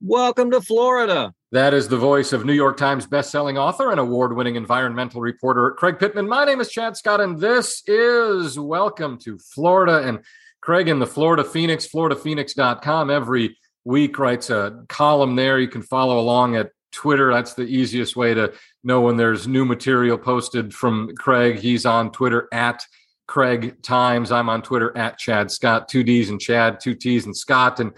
[0.00, 1.34] Welcome to Florida.
[1.50, 5.72] That is the voice of New York Times bestselling author and award winning environmental reporter
[5.72, 6.28] Craig Pittman.
[6.28, 10.06] My name is Chadd Scott, and this is Welcome to Florida.
[10.06, 10.20] And
[10.60, 15.58] Craig in the Florida Phoenix, floridaphoenix.com, every week writes a column there.
[15.58, 17.32] You can follow along at Twitter.
[17.32, 18.52] That's the easiest way to
[18.84, 21.58] know when there's new material posted from Craig.
[21.58, 22.84] He's on Twitter at
[23.26, 24.30] Craig Times.
[24.30, 27.80] I'm on Twitter at Chadd Scott, two D's and Chadd, two T's and Scott.
[27.80, 27.92] And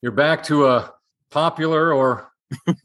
[0.00, 0.92] you're back to a
[1.32, 2.30] popular or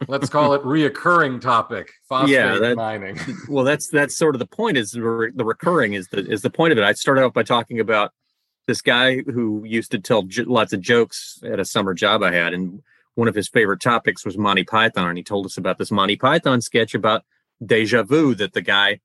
[0.07, 4.47] let's call it reoccurring topic phosphate yeah, that, mining well that's that's sort of the
[4.47, 7.43] point is the, recurring is the is the point of it i started off by
[7.43, 8.11] talking about
[8.65, 12.31] this guy who used to tell j- lots of jokes at a summer job i
[12.31, 12.81] had and
[13.15, 16.15] one of his favorite topics was monty python and he told us about this monty
[16.15, 17.23] python sketch about
[17.65, 18.99] deja vu that the guy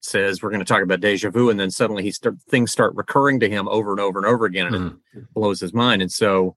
[0.00, 2.94] says we're going to talk about deja vu and then suddenly he start things start
[2.96, 4.98] recurring to him over and over and over again and mm.
[5.14, 6.56] it blows his mind and so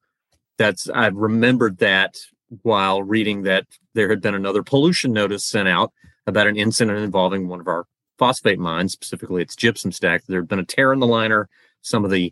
[0.61, 2.17] that's I've remembered that
[2.61, 5.91] while reading that there had been another pollution notice sent out
[6.27, 7.85] about an incident involving one of our
[8.19, 10.23] phosphate mines, specifically its gypsum stack.
[10.27, 11.49] There had been a tear in the liner.
[11.81, 12.31] Some of the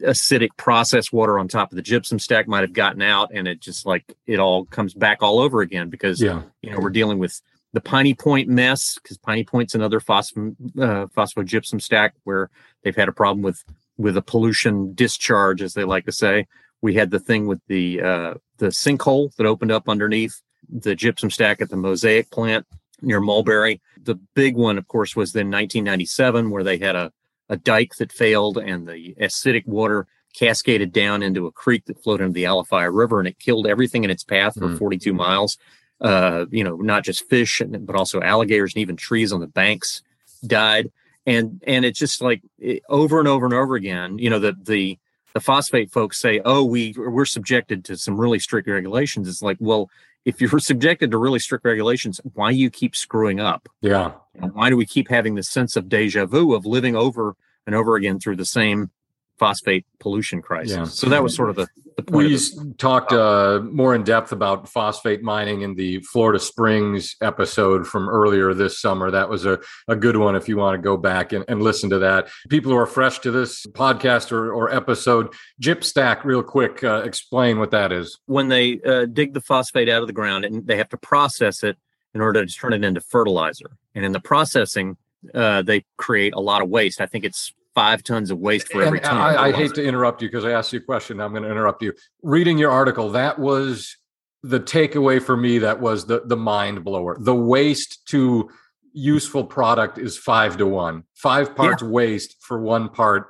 [0.00, 3.60] acidic process water on top of the gypsum stack might have gotten out, and it
[3.60, 6.42] just like it all comes back all over again because yeah.
[6.62, 7.40] you know we're dealing with
[7.74, 12.50] the Piney Point mess because Piney Point's another phospho uh, phosphogypsum stack where
[12.82, 13.62] they've had a problem with
[13.96, 16.46] with a pollution discharge, as they like to say.
[16.80, 21.30] We had the thing with the uh, the sinkhole that opened up underneath the gypsum
[21.30, 22.66] stack at the Mosaic plant
[23.00, 23.80] near Mulberry.
[24.02, 27.12] The big one, of course, was in 1997, where they had a,
[27.48, 32.20] a dike that failed and the acidic water cascaded down into a creek that flowed
[32.20, 34.78] into the Alafia River and it killed everything in its path for mm.
[34.78, 35.58] 42 miles.
[36.00, 40.02] Uh, you know, not just fish, but also alligators and even trees on the banks
[40.46, 40.92] died.
[41.26, 44.18] And and it's just like it, over and over and over again.
[44.18, 44.98] You know, the the
[45.34, 49.56] the phosphate folks say, "Oh, we we're subjected to some really strict regulations." It's like,
[49.60, 49.90] well,
[50.24, 53.68] if you're subjected to really strict regulations, why you keep screwing up?
[53.80, 54.12] Yeah.
[54.34, 57.36] why do we keep having this sense of deja vu of living over
[57.66, 58.90] and over again through the same
[59.38, 60.76] phosphate pollution crisis.
[60.76, 60.84] Yeah.
[60.84, 62.28] So that was sort of the, the point.
[62.28, 68.08] We talked uh, more in depth about phosphate mining in the Florida Springs episode from
[68.08, 69.10] earlier this summer.
[69.10, 71.90] That was a, a good one if you want to go back and, and listen
[71.90, 72.28] to that.
[72.48, 77.58] People who are fresh to this podcast or, or episode, Gypstack, real quick, uh, explain
[77.58, 78.18] what that is.
[78.26, 81.64] When they uh, dig the phosphate out of the ground and they have to process
[81.64, 81.76] it
[82.14, 83.72] in order to turn it into fertilizer.
[83.94, 84.96] And in the processing,
[85.34, 87.00] uh, they create a lot of waste.
[87.00, 89.16] I think it's five tons of waste for every ton.
[89.16, 91.20] I, I hate to interrupt you because I asked you a question.
[91.20, 91.92] I'm going to interrupt you.
[92.24, 93.96] Reading your article, that was
[94.42, 95.58] the takeaway for me.
[95.58, 97.16] That was the the mind blower.
[97.20, 98.50] The waste to
[98.92, 101.04] useful product is five to one.
[101.14, 101.88] Five parts yeah.
[101.88, 103.28] waste for one part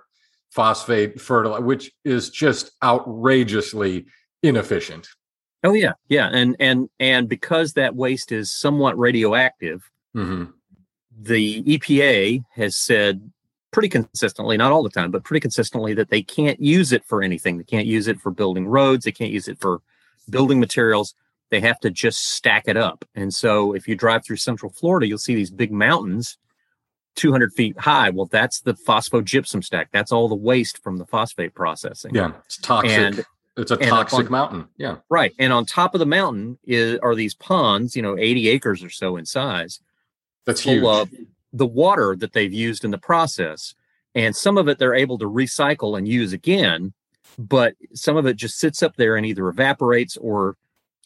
[0.51, 4.07] phosphate fertilizer, which is just outrageously
[4.43, 5.09] inefficient.
[5.63, 10.45] Oh yeah, yeah, and and and because that waste is somewhat radioactive, mm-hmm.
[11.21, 13.31] the EPA has said
[13.79, 17.23] pretty consistently, not all the time, but pretty consistently that they can't use it for
[17.23, 17.59] anything.
[17.59, 19.05] They can't use it for building roads.
[19.05, 19.81] They can't use it for
[20.29, 21.15] building materials.
[21.51, 23.05] They have to just stack it up.
[23.15, 26.39] And so if you drive through central Florida, you'll see these big mountains
[27.15, 28.11] 200 feet high.
[28.11, 29.91] Well, that's the phosphogypsum stack.
[29.93, 32.17] That's all the waste from the phosphate processing.
[32.17, 32.91] Yeah, it's toxic.
[32.91, 33.25] And,
[33.57, 34.69] it's a toxic on, mountain.
[34.77, 34.97] Yeah.
[35.09, 35.33] Right.
[35.39, 38.91] And on top of the mountain is are these ponds, you know, 80 acres or
[38.91, 39.79] so in size.
[40.47, 40.85] That's full huge.
[40.85, 41.11] Of,
[41.53, 43.75] the water that they've used in the process.
[44.15, 46.93] And some of it they're able to recycle and use again,
[47.39, 50.57] but some of it just sits up there and either evaporates or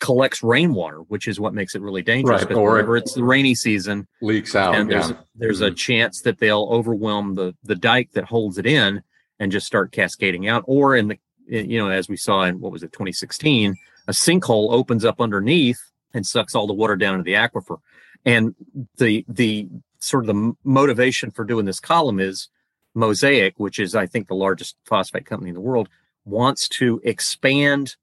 [0.00, 2.44] collects rainwater, which is what makes it really dangerous.
[2.44, 2.54] Right.
[2.54, 4.74] Or whenever it's the rainy season, leaks out.
[4.74, 5.16] And there's, yeah.
[5.36, 5.72] there's mm-hmm.
[5.72, 9.02] a chance that they'll overwhelm the, the dike that holds it in
[9.38, 10.64] and just start cascading out.
[10.66, 13.76] Or in the, you know, as we saw in what was it, 2016,
[14.08, 15.78] a sinkhole opens up underneath
[16.14, 17.78] and sucks all the water down into the aquifer.
[18.24, 18.54] And
[18.98, 19.68] the the
[20.02, 22.48] sort of the motivation for doing this column is
[22.94, 25.88] Mosaic, which is, I think, the largest phosphate company in the world,
[26.24, 27.96] wants to expand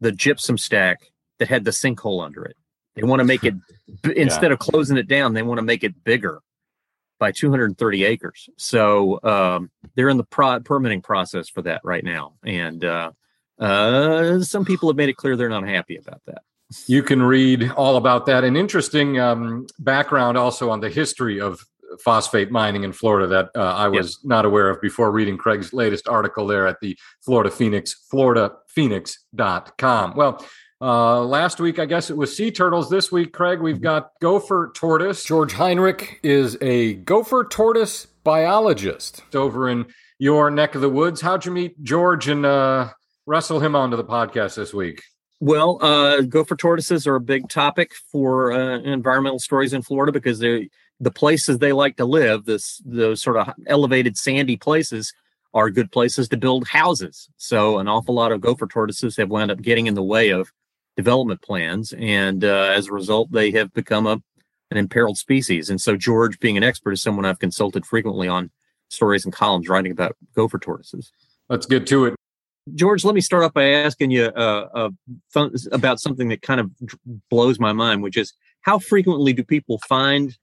[0.00, 2.56] the gypsum stack that had the sinkhole under it.
[2.94, 3.54] They want to make it,
[4.16, 6.40] instead of closing it down, they want to make it bigger
[7.18, 8.48] by 230 acres.
[8.58, 12.34] So um, they're in the pro- permitting process for that right now.
[12.44, 13.12] And uh,
[13.58, 16.42] uh, some people have made it clear they're not happy about that.
[16.86, 18.44] You can read all about that.
[18.44, 21.64] An interesting um, background also on the history of
[22.04, 24.18] phosphate mining in Florida that uh, I was yes.
[24.24, 30.14] not aware of before reading Craig's latest article there at the Florida Phoenix, floridaphoenix.com.
[30.14, 30.44] Well,
[30.80, 32.88] uh, last week, I guess it was sea turtles.
[32.88, 35.24] This week, Craig, we've got gopher tortoise.
[35.24, 39.86] George Heinrich is a gopher tortoise biologist over in
[40.18, 41.20] your neck of the woods.
[41.20, 42.90] How'd you meet George and uh,
[43.26, 45.02] wrestle him onto the podcast this week?
[45.40, 50.40] Well, uh, gopher tortoises are a big topic for uh, environmental stories in Florida because
[50.40, 50.68] they
[51.00, 55.12] the places they like to live, this those sort of elevated sandy places,
[55.54, 57.28] are good places to build houses.
[57.36, 60.52] So an awful lot of gopher tortoises have wound up getting in the way of
[60.96, 64.20] development plans, and uh, as a result, they have become a
[64.70, 65.70] an imperiled species.
[65.70, 68.50] And so George, being an expert, is someone I've consulted frequently on
[68.90, 71.12] stories and columns writing about gopher tortoises.
[71.48, 72.14] Let's get to it.
[72.74, 74.90] George, let me start off by asking you uh,
[75.34, 76.70] uh, about something that kind of
[77.30, 80.36] blows my mind, which is how frequently do people find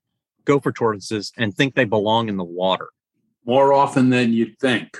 [0.45, 2.89] gopher tortoises and think they belong in the water?
[3.45, 4.97] More often than you'd think.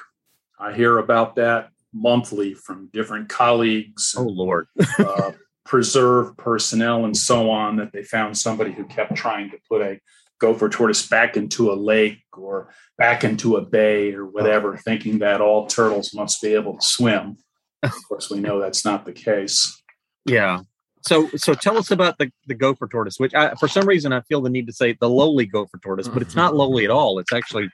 [0.60, 4.16] I hear about that monthly from different colleagues.
[4.18, 4.68] Oh, Lord.
[5.00, 5.31] uh,
[5.66, 10.00] preserve personnel and so on that they found somebody who kept trying to put a
[10.40, 15.42] gopher tortoise back into a lake or back into a bay or whatever, thinking that
[15.42, 17.38] all turtles must be able to swim.
[17.84, 19.82] Of course, we know that's not the case.
[20.26, 20.62] Yeah.
[21.02, 24.22] So, so tell us about the, the gopher tortoise, which I, for some reason I
[24.22, 27.20] feel the need to say the lowly gopher tortoise, but it's not lowly at all.
[27.20, 27.70] It's actually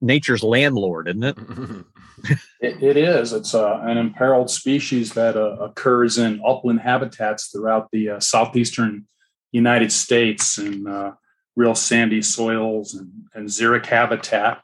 [0.00, 1.36] nature's landlord, isn't it?
[2.60, 3.34] it, it is.
[3.34, 9.06] It's uh, an imperiled species that uh, occurs in upland habitats throughout the uh, southeastern
[9.52, 11.12] United States and uh,
[11.56, 14.62] real sandy soils and, and xeric habitat,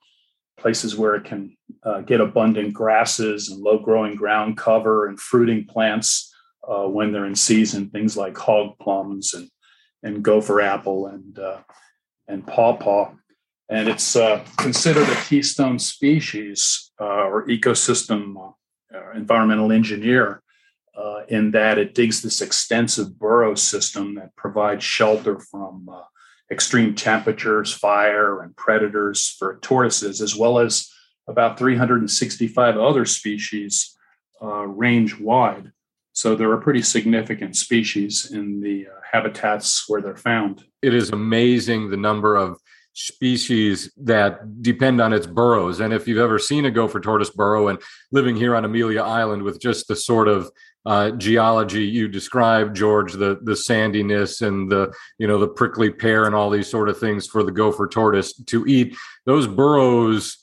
[0.59, 5.65] places where it can uh, get abundant grasses and low growing ground cover and fruiting
[5.65, 6.35] plants
[6.69, 9.49] uh, when they're in season, things like hog plums and,
[10.03, 11.59] and gopher apple and, uh,
[12.29, 13.13] and pawpaw.
[13.69, 18.35] And it's uh, considered a keystone species uh, or ecosystem
[18.95, 20.43] uh, environmental engineer
[21.29, 25.89] in that it digs this extensive burrow system that provides shelter from
[26.51, 30.91] extreme temperatures, fire, and predators for tortoises, as well as
[31.29, 33.97] about 365 other species
[34.43, 35.73] uh, range wide.
[36.13, 40.65] So they're a pretty significant species in the uh, habitats where they're found.
[40.83, 42.59] It is amazing the number of
[42.95, 45.81] species that depend on its burrows.
[45.81, 47.81] And if you've ever seen a gopher tortoise burrow and
[48.11, 50.51] living here on Amelia Island with just the sort of
[50.87, 56.25] uh, geology you described, George, the the sandiness and the you know the prickly pear
[56.25, 58.97] and all these sort of things for the gopher tortoise to eat.
[59.27, 60.39] Those burrows,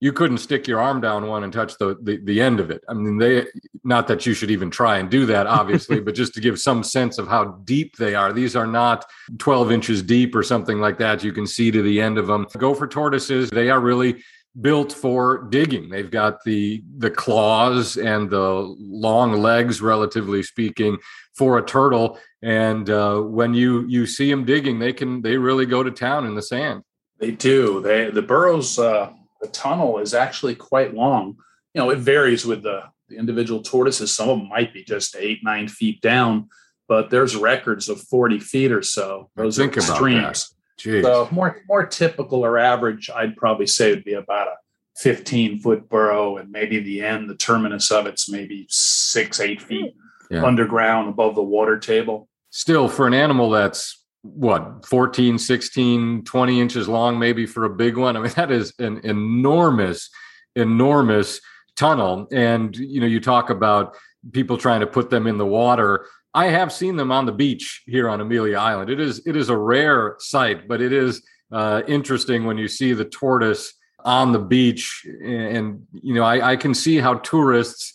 [0.00, 2.84] you couldn't stick your arm down one and touch the the, the end of it.
[2.86, 3.46] I mean, they
[3.82, 6.82] not that you should even try and do that, obviously, but just to give some
[6.82, 8.34] sense of how deep they are.
[8.34, 9.06] These are not
[9.38, 11.24] 12 inches deep or something like that.
[11.24, 12.46] You can see to the end of them.
[12.58, 14.22] Gopher tortoises, they are really
[14.60, 15.88] built for digging.
[15.88, 20.98] They've got the the claws and the long legs, relatively speaking,
[21.36, 22.18] for a turtle.
[22.42, 26.26] And uh, when you you see them digging, they can they really go to town
[26.26, 26.82] in the sand.
[27.18, 27.80] They do.
[27.80, 28.78] They the burrows.
[28.78, 31.36] Uh, the tunnel is actually quite long.
[31.74, 34.14] You know, it varies with the, the individual tortoises.
[34.14, 36.48] Some of them might be just eight nine feet down,
[36.88, 39.30] but there's records of forty feet or so.
[39.36, 40.54] Those Think are extremes.
[40.78, 41.02] Jeez.
[41.02, 44.54] So more more typical or average, I'd probably say it would be about a
[44.96, 49.94] 15 foot burrow, and maybe the end, the terminus of it's maybe six, eight feet
[50.30, 50.44] yeah.
[50.44, 52.28] underground above the water table.
[52.50, 57.96] Still, for an animal that's what 14 16 20 inches long maybe for a big
[57.96, 60.10] one i mean that is an enormous
[60.56, 61.40] enormous
[61.76, 63.96] tunnel and you know you talk about
[64.32, 67.82] people trying to put them in the water I have seen them on the beach
[67.86, 68.90] here on Amelia Island.
[68.90, 72.92] It is it is a rare sight, but it is uh, interesting when you see
[72.92, 73.72] the tortoise
[74.04, 77.94] on the beach, and, you know I, I, can see how tourists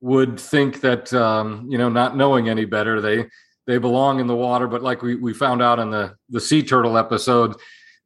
[0.00, 3.26] would think that um, you know not knowing any better they
[3.66, 4.66] they belong in the water.
[4.66, 7.56] But like we we found out in the the sea turtle episode,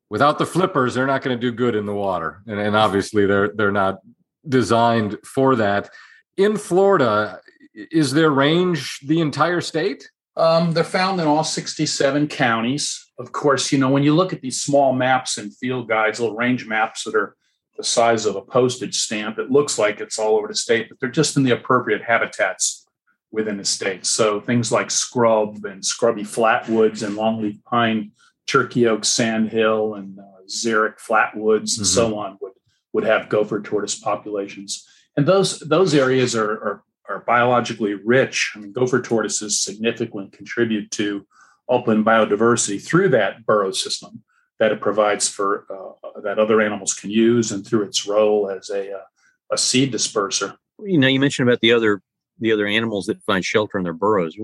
[0.09, 3.27] without the flippers, they're not going to do good in the water, and, and obviously
[3.27, 4.01] they're they're not
[4.49, 5.91] designed for that.
[6.37, 7.41] In Florida,
[7.75, 10.11] is their range the entire state?
[10.37, 13.13] Um, they're found in all 67 counties.
[13.19, 16.37] Of course, you know, when you look at these small maps and field guides, little
[16.37, 17.37] range maps that are
[17.77, 20.99] the size of a postage stamp, it looks like it's all over the state, but
[21.01, 22.87] they're just in the appropriate habitats
[23.33, 24.07] within the state.
[24.07, 28.13] So things like scrub and scrubby flatwoods and longleaf pine,
[28.47, 31.85] turkey oak sandhill and uh, xeric flatwoods and mm-hmm.
[31.85, 32.53] so on would,
[32.93, 34.87] would have gopher tortoise populations.
[35.17, 38.53] And those, those areas are, are are biologically rich.
[38.55, 41.27] I mean, gopher tortoises significantly contribute to
[41.69, 44.23] upland biodiversity through that burrow system
[44.59, 48.71] that it provides for uh, that other animals can use, and through its role as
[48.71, 49.03] a uh,
[49.51, 50.57] a seed disperser.
[50.79, 52.03] You know, you mentioned about the other
[52.39, 54.37] the other animals that find shelter in their burrows.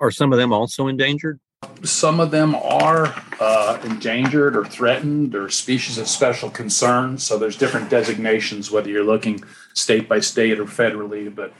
[0.00, 1.40] Are some of them also endangered?
[1.82, 7.18] Some of them are uh, endangered or threatened or species of special concern.
[7.18, 9.42] So there's different designations, whether you're looking
[9.74, 11.34] state by state or federally.
[11.34, 11.52] But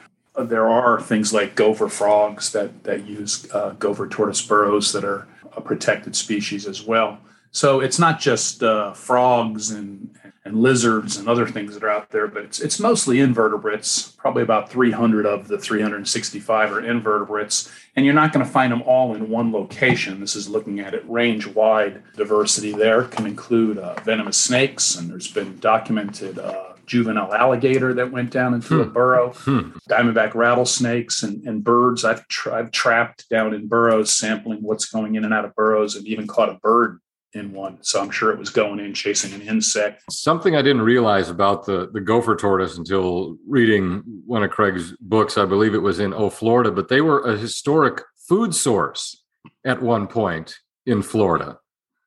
[0.44, 5.26] there are things like gopher frogs that that use uh, gopher tortoise burrows that are
[5.56, 7.18] a protected species as well.
[7.50, 10.14] So it's not just uh, frogs and
[10.48, 14.12] and lizards and other things that are out there, but it's it's mostly invertebrates.
[14.12, 18.82] Probably about 300 of the 365 are invertebrates, and you're not going to find them
[18.82, 20.20] all in one location.
[20.20, 22.02] This is looking at it range wide.
[22.16, 28.10] Diversity there can include uh, venomous snakes, and there's been documented uh, juvenile alligator that
[28.10, 28.80] went down into hmm.
[28.80, 29.70] a burrow, hmm.
[29.88, 32.04] diamondback rattlesnakes, and, and birds.
[32.04, 35.94] I've, tra- I've trapped down in burrows, sampling what's going in and out of burrows,
[35.94, 37.00] and even caught a bird
[37.34, 37.78] in one.
[37.82, 40.02] So I'm sure it was going in chasing an insect.
[40.10, 45.36] Something I didn't realize about the the gopher tortoise until reading one of Craig's books.
[45.36, 49.24] I believe it was in Oh Florida, but they were a historic food source
[49.64, 51.58] at one point in Florida.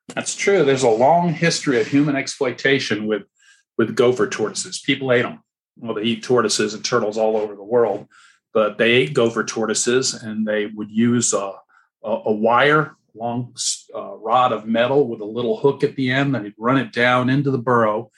[0.08, 0.64] That's true.
[0.64, 3.22] There's a long history of human exploitation with
[3.78, 4.80] with gopher tortoises.
[4.80, 5.42] People ate them.
[5.78, 8.06] Well, they eat tortoises and turtles all over the world,
[8.52, 11.52] but they ate gopher tortoises and they would use a,
[12.04, 13.54] a, a wire, long
[13.94, 16.34] uh, rod of metal with a little hook at the end.
[16.34, 18.10] Then he'd run it down into the burrow.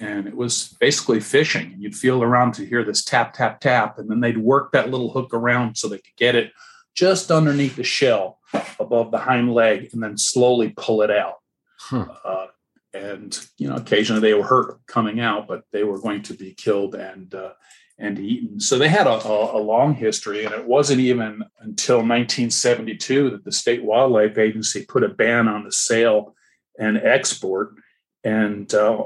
[0.00, 1.72] And it was basically fishing.
[1.72, 3.98] And You'd feel around to hear this tap, tap, tap.
[3.98, 6.52] And then they'd work that little hook around so they could get it
[6.94, 8.38] just underneath the shell
[8.78, 11.34] above the hind leg and then slowly pull it out.
[11.78, 12.06] Huh.
[12.24, 12.46] Uh,
[12.94, 16.54] and you know occasionally they were hurt coming out but they were going to be
[16.54, 17.52] killed and uh,
[17.98, 18.60] and eaten.
[18.60, 23.44] So they had a, a, a, long history and it wasn't even until 1972 that
[23.44, 26.34] the state wildlife agency put a ban on the sale
[26.78, 27.74] and export.
[28.22, 29.04] And uh,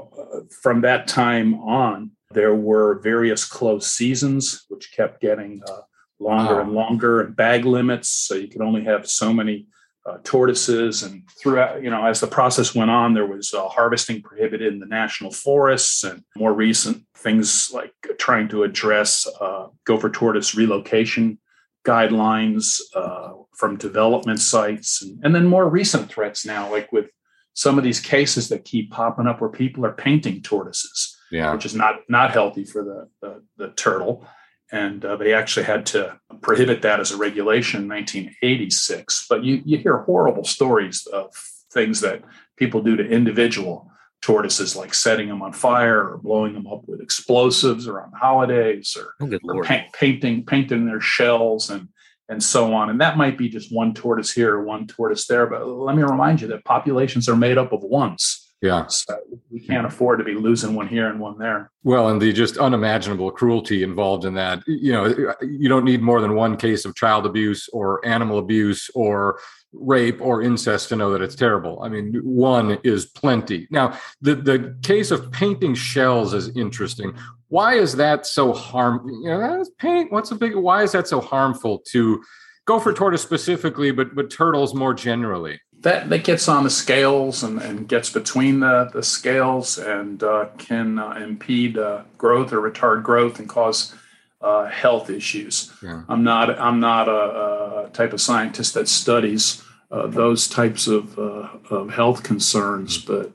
[0.61, 5.81] from that time on there were various closed seasons which kept getting uh,
[6.19, 6.61] longer wow.
[6.61, 8.09] and longer and bag limits.
[8.09, 9.67] So you could only have so many
[10.05, 14.21] uh, tortoises and throughout you know as the process went on there was uh, harvesting
[14.21, 20.09] prohibited in the national forests and more recent things like trying to address uh, gopher
[20.09, 21.37] tortoise relocation
[21.85, 27.05] guidelines uh, from development sites and, and then more recent threats now like with
[27.53, 31.53] some of these cases that keep popping up where people are painting tortoises yeah.
[31.53, 34.25] which is not not healthy for the, the, the turtle
[34.73, 39.27] and uh, they actually had to prohibit that as a regulation in 1986.
[39.29, 41.31] But you, you hear horrible stories of
[41.71, 42.23] things that
[42.57, 43.91] people do to individual
[44.23, 49.13] tortoises, like setting them on fire or blowing them up with explosives around holidays or,
[49.21, 51.89] oh, or pa- painting painting their shells and
[52.29, 52.89] and so on.
[52.89, 55.45] And that might be just one tortoise here or one tortoise there.
[55.45, 58.42] But let me remind you that populations are made up of ones.
[58.63, 58.87] Yeah.
[58.87, 59.19] So
[59.51, 61.69] we can't afford to be losing one here and one there.
[61.83, 64.65] Well, and the just unimaginable cruelty involved in that.
[64.65, 68.39] You know, uh, you don't need more than one case of child abuse or animal
[68.39, 69.41] abuse or
[69.73, 71.83] rape or incest to know that it's terrible.
[71.83, 73.67] I mean, one is plenty.
[73.69, 77.13] Now, the the case of painting shells is interesting.
[77.49, 79.09] Why is that so harm?
[79.09, 80.09] You know, that's paint.
[80.09, 80.55] What's a big?
[80.55, 82.23] Why is that so harmful to
[82.63, 85.59] gopher tortoise specifically, but but turtles more generally?
[85.83, 90.47] That that gets on the scales and, and gets between the, the scales and uh,
[90.57, 93.93] can uh, impede uh, growth or retard growth and cause
[94.41, 95.71] uh, health issues.
[95.81, 96.03] Yeah.
[96.09, 99.61] I'm not I'm not a, a, type of scientist that studies
[99.91, 103.13] uh, those types of, uh, of health concerns, mm-hmm.
[103.13, 103.33] but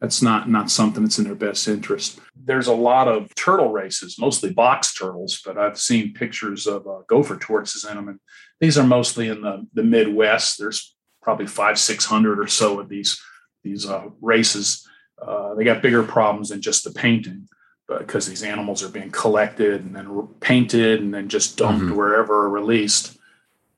[0.00, 2.18] that's not not something that's in their best interest.
[2.36, 7.36] There's a lot of turtle races, mostly box turtles, but I've seen pictures of gopher
[7.36, 8.20] tortoises in them, and
[8.60, 10.58] these are mostly in the the Midwest.
[10.58, 10.93] There's
[11.24, 13.20] probably five, six hundred or so of these
[13.64, 14.86] these uh, races.
[15.20, 17.48] Uh, they got bigger problems than just the painting,
[17.88, 21.96] because these animals are being collected and then painted and then just dumped mm-hmm.
[21.96, 23.18] wherever released.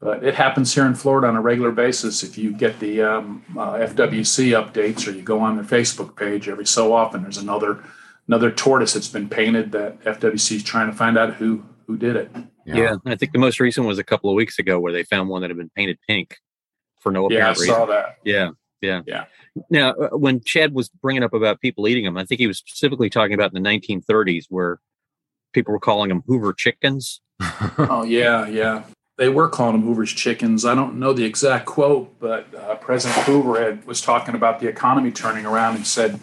[0.00, 2.22] But it happens here in Florida on a regular basis.
[2.22, 6.48] If you get the um, uh, FWC updates or you go on their Facebook page
[6.48, 7.82] every so often, there's another
[8.28, 12.16] another tortoise that's been painted that FWC is trying to find out who who did
[12.16, 12.30] it.
[12.66, 12.74] Yeah.
[12.74, 15.28] yeah, I think the most recent was a couple of weeks ago where they found
[15.28, 16.36] one that had been painted pink
[17.00, 17.66] for no apparent yeah, I reason.
[17.66, 18.18] saw that.
[18.24, 18.50] Yeah,
[18.80, 19.24] yeah, yeah.
[19.70, 22.58] Now, uh, when Chadd was bringing up about people eating them, I think he was
[22.58, 24.80] specifically talking about in the 1930s where
[25.52, 27.20] people were calling them Hoover chickens.
[27.78, 28.84] oh yeah, yeah.
[29.18, 30.66] They were calling them Hoover's chickens.
[30.66, 34.68] I don't know the exact quote, but uh, President Hoover had, was talking about the
[34.68, 36.20] economy turning around and said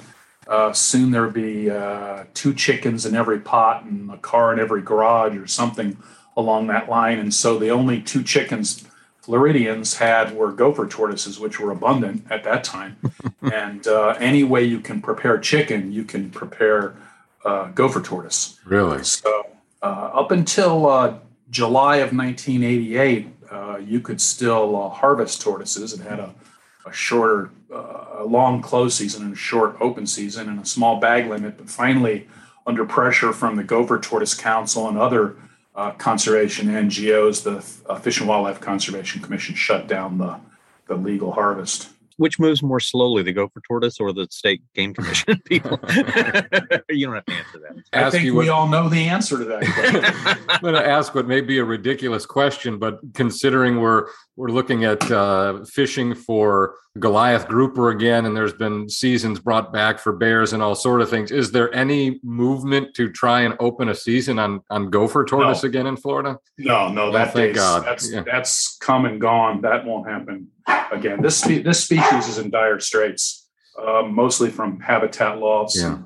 [0.47, 4.81] uh, soon there'll be uh, two chickens in every pot and a car in every
[4.81, 5.97] garage or something
[6.37, 7.17] along that line.
[7.17, 8.85] And so the only two chickens
[9.23, 12.97] Floridians had were gopher tortoises, which were abundant at that time.
[13.41, 16.93] and uh, any way you can prepare chicken, you can prepare
[17.45, 18.59] uh, gopher tortoise.
[18.65, 19.01] Really?
[19.05, 19.47] So
[19.81, 25.93] uh, up until uh, July of 1988, uh, you could still uh, harvest tortoises.
[25.93, 26.35] It had a,
[26.85, 31.29] a shorter, a long close season and a short open season and a small bag
[31.29, 31.57] limit.
[31.57, 32.27] But finally,
[32.67, 35.37] under pressure from the Gopher Tortoise Council and other
[35.75, 37.61] uh, conservation NGOs, the
[37.99, 40.39] Fish and Wildlife Conservation Commission shut down the,
[40.87, 41.89] the legal harvest.
[42.17, 45.79] Which moves more slowly, the gopher tortoise or the state game commission people?
[46.89, 47.83] you don't have to answer that.
[47.93, 49.63] I think we what, all know the answer to that.
[49.65, 50.39] Question.
[50.49, 54.83] I'm going to ask what may be a ridiculous question, but considering we're we're looking
[54.83, 60.53] at uh, fishing for Goliath grouper again, and there's been seasons brought back for bears
[60.53, 61.31] and all sort of things.
[61.31, 65.69] Is there any movement to try and open a season on on gopher tortoise no.
[65.69, 66.37] again in Florida?
[66.57, 67.85] No, no, that thank God.
[67.85, 68.23] That's yeah.
[68.23, 69.61] that's come and gone.
[69.61, 70.49] That won't happen
[70.91, 71.21] again.
[71.21, 73.47] This spe- this species is in dire straits,
[73.81, 75.99] uh, mostly from habitat loss yeah.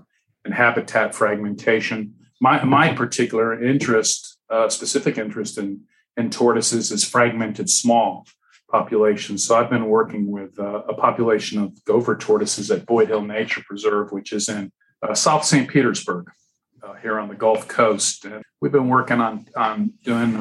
[0.46, 2.14] and, habitat fragmentation.
[2.42, 5.82] My my particular interest, uh, specific interest in
[6.16, 8.26] in tortoises, is fragmented small
[8.72, 9.46] populations.
[9.46, 13.64] So I've been working with uh, a population of gopher tortoises at Boyd Hill Nature
[13.66, 14.72] Preserve, which is in
[15.02, 15.70] uh, South St.
[15.70, 16.30] Petersburg.
[16.84, 20.38] Uh, here on the Gulf Coast, and we've been working on on doing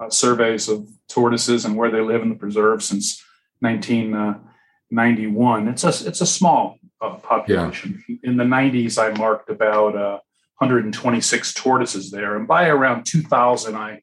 [0.00, 3.22] uh, surveys of tortoises and where they live in the preserve since
[3.60, 5.68] 1991.
[5.68, 8.02] Uh, it's a it's a small uh, population.
[8.08, 8.16] Yeah.
[8.24, 10.18] In the 90s, I marked about uh,
[10.58, 14.02] 126 tortoises there, and by around 2000, I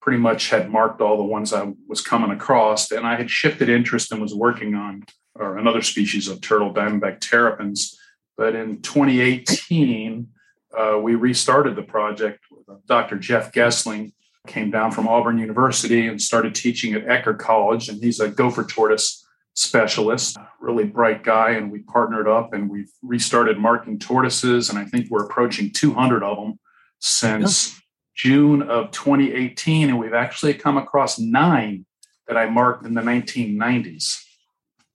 [0.00, 3.68] pretty much had marked all the ones I was coming across, and I had shifted
[3.68, 5.04] interest and was working on
[5.38, 7.98] or another species of turtle, diamondback terrapins.
[8.36, 10.28] But in 2018,
[10.76, 13.18] uh, we restarted the project with uh, Dr.
[13.18, 14.12] Jeff Goessling,
[14.48, 17.88] came down from Auburn University and started teaching at Eckerd College.
[17.88, 19.24] And he's a gopher tortoise
[19.54, 21.50] specialist, really bright guy.
[21.50, 24.70] And we partnered up and we've restarted marking tortoises.
[24.70, 26.58] And I think we're approaching 200 of them
[26.98, 27.78] since yeah.
[28.16, 29.90] June of 2018.
[29.90, 31.86] And we've actually come across nine
[32.26, 34.22] that I marked in the 1990s.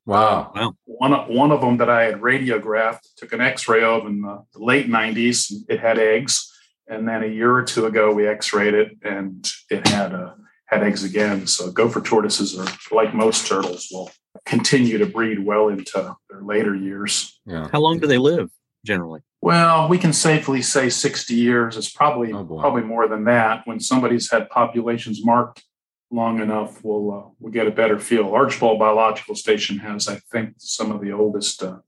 [0.05, 0.51] Wow.
[0.53, 0.75] wow.
[0.83, 4.43] One, one of them that I had radiographed, took an x ray of in the,
[4.53, 5.51] the late 90s.
[5.69, 6.52] It had eggs
[6.87, 10.33] and then a year or two ago, we X-rayed it, and it had uh,
[10.65, 11.47] had eggs again.
[11.47, 14.11] So gopher tortoises are like most turtles will
[14.45, 17.39] continue to breed well into their later years.
[17.45, 17.67] Yeah.
[17.71, 18.49] How long do they live
[18.85, 19.21] generally?
[19.41, 21.77] Well, we can safely say 60 years.
[21.77, 23.65] It's probably oh probably more than that.
[23.65, 25.63] When somebody's had populations marked
[26.11, 28.33] long enough, we'll uh, we'll get a better feel.
[28.33, 31.79] Archbold Biological Station has, I think, some of the oldest uh,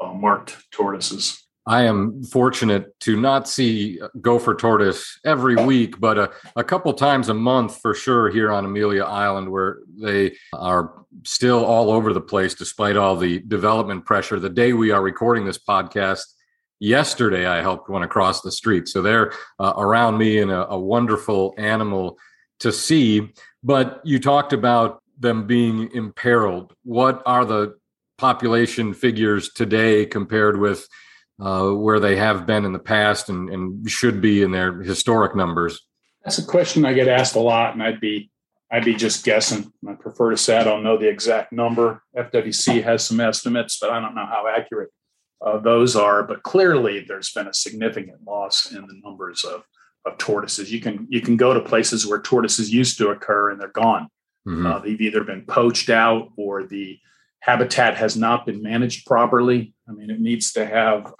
[0.00, 1.44] uh marked tortoises.
[1.66, 7.28] I am fortunate to not see gopher tortoise every week, but a, a couple times
[7.28, 12.20] a month for sure here on Amelia Island, where they are still all over the
[12.20, 14.40] place despite all the development pressure.
[14.40, 16.22] The day we are recording this podcast,
[16.80, 18.88] yesterday I helped one across the street.
[18.88, 22.18] So they're uh, around me and a, a wonderful animal
[22.58, 23.28] to see.
[23.62, 26.74] But you talked about them being imperiled.
[26.82, 27.76] What are the
[28.18, 30.88] population figures today compared with?
[31.40, 35.34] Uh, where they have been in the past and, and should be in their historic
[35.34, 35.80] numbers?
[36.24, 38.30] That's a question I get asked a lot, and I'd be
[38.70, 39.70] I'd be just guessing.
[39.86, 42.02] I prefer to say I don't know the exact number.
[42.16, 44.90] FWC has some estimates, but I don't know how accurate
[45.44, 46.22] uh, those are.
[46.22, 49.64] But clearly, there's been a significant loss in the numbers of
[50.04, 50.72] of tortoises.
[50.72, 54.08] You can you can go to places where tortoises used to occur, and they're gone.
[54.46, 54.66] Mm-hmm.
[54.66, 56.98] Uh, they've either been poached out or the
[57.42, 59.74] habitat has not been managed properly.
[59.88, 61.12] I mean, it needs to have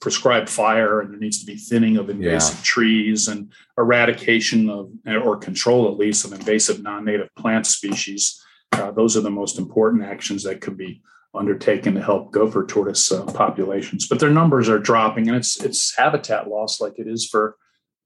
[0.00, 2.62] prescribed fire and there needs to be thinning of invasive yeah.
[2.62, 8.40] trees and eradication of, or control at least, of invasive non native plant species.
[8.70, 11.02] Uh, those are the most important actions that could be
[11.34, 14.06] undertaken to help gopher tortoise uh, populations.
[14.06, 17.56] But their numbers are dropping and it's, it's habitat loss like it is for,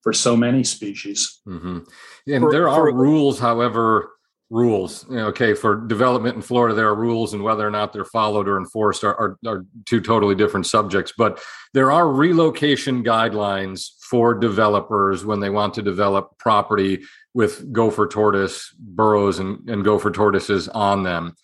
[0.01, 1.39] for so many species.
[1.47, 1.81] Mm-hmm.
[2.29, 4.13] And for, there are for, rules, however,
[4.51, 5.09] rules.
[5.11, 8.59] okay, for development in Florida, there are rules, and whether or not they're followed or
[8.59, 11.13] enforced are, are, are, two totally different subjects.
[11.17, 11.41] But
[11.75, 17.01] there are relocation guidelines for developers when they want to develop property
[17.35, 21.35] with gopher tortoise burrows and, and gopher tortoises on them.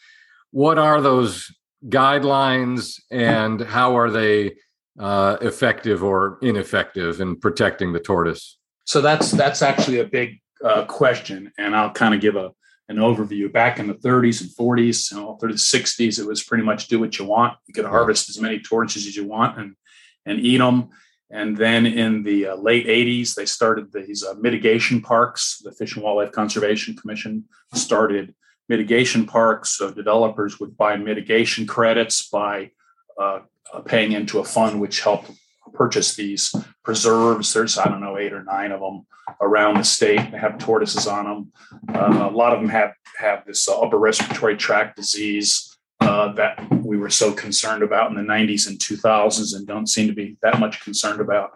[0.51, 1.53] What are those
[1.87, 4.55] guidelines, and how are they
[4.99, 8.57] uh, effective or ineffective in protecting the tortoise?
[8.87, 12.53] So that's that's actually a big uh, question, and I'll kind of give a
[12.89, 13.53] an overview.
[13.53, 17.01] Back in the 30s and 40s, you know, 30s, 60s, it was pretty much do
[17.01, 17.57] what you want.
[17.67, 19.77] You could harvest as many tortoises as you want and
[20.27, 20.89] and eat them.
[21.31, 25.61] And then in the uh, late 80s, they started these uh, mitigation parks.
[25.63, 27.45] The Fish and Wildlife Conservation Commission
[27.75, 28.35] started
[28.69, 29.71] mitigation parks.
[29.71, 32.71] So developers would buy mitigation credits by
[33.21, 33.41] uh,
[33.73, 35.31] uh paying into a fund which helped
[35.73, 37.53] purchase these preserves.
[37.53, 39.07] There's, I don't know, eight or nine of them
[39.41, 40.31] around the state.
[40.31, 41.53] They have tortoises on them.
[41.95, 46.97] Uh, a lot of them have, have this upper respiratory tract disease uh, that we
[46.97, 50.61] were so concerned about in the 90s and 2000s and don't seem to be that
[50.61, 51.53] much concerned about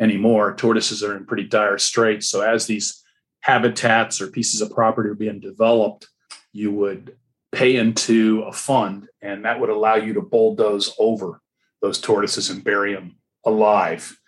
[0.00, 0.54] anymore.
[0.54, 2.28] Tortoises are in pretty dire straits.
[2.28, 3.02] So as these
[3.40, 6.08] habitats or pieces of property are being developed,
[6.52, 7.16] you would
[7.52, 11.40] pay into a fund, and that would allow you to bulldoze over
[11.80, 14.18] those tortoises and bury them alive.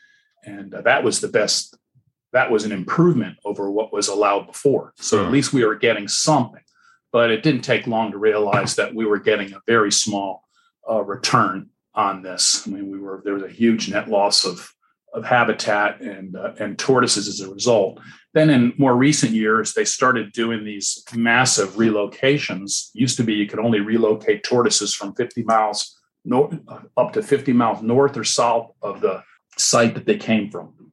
[0.46, 1.76] And uh, that was the best.
[2.32, 4.92] That was an improvement over what was allowed before.
[4.96, 6.60] So at least we were getting something.
[7.12, 10.42] But it didn't take long to realize that we were getting a very small
[10.90, 12.66] uh, return on this.
[12.66, 14.68] I mean, we were there was a huge net loss of
[15.12, 18.00] of habitat and uh, and tortoises as a result.
[18.34, 22.90] Then in more recent years, they started doing these massive relocations.
[22.94, 26.58] Used to be you could only relocate tortoises from 50 miles north
[26.96, 29.22] up to 50 miles north or south of the
[29.56, 30.92] site that they came from.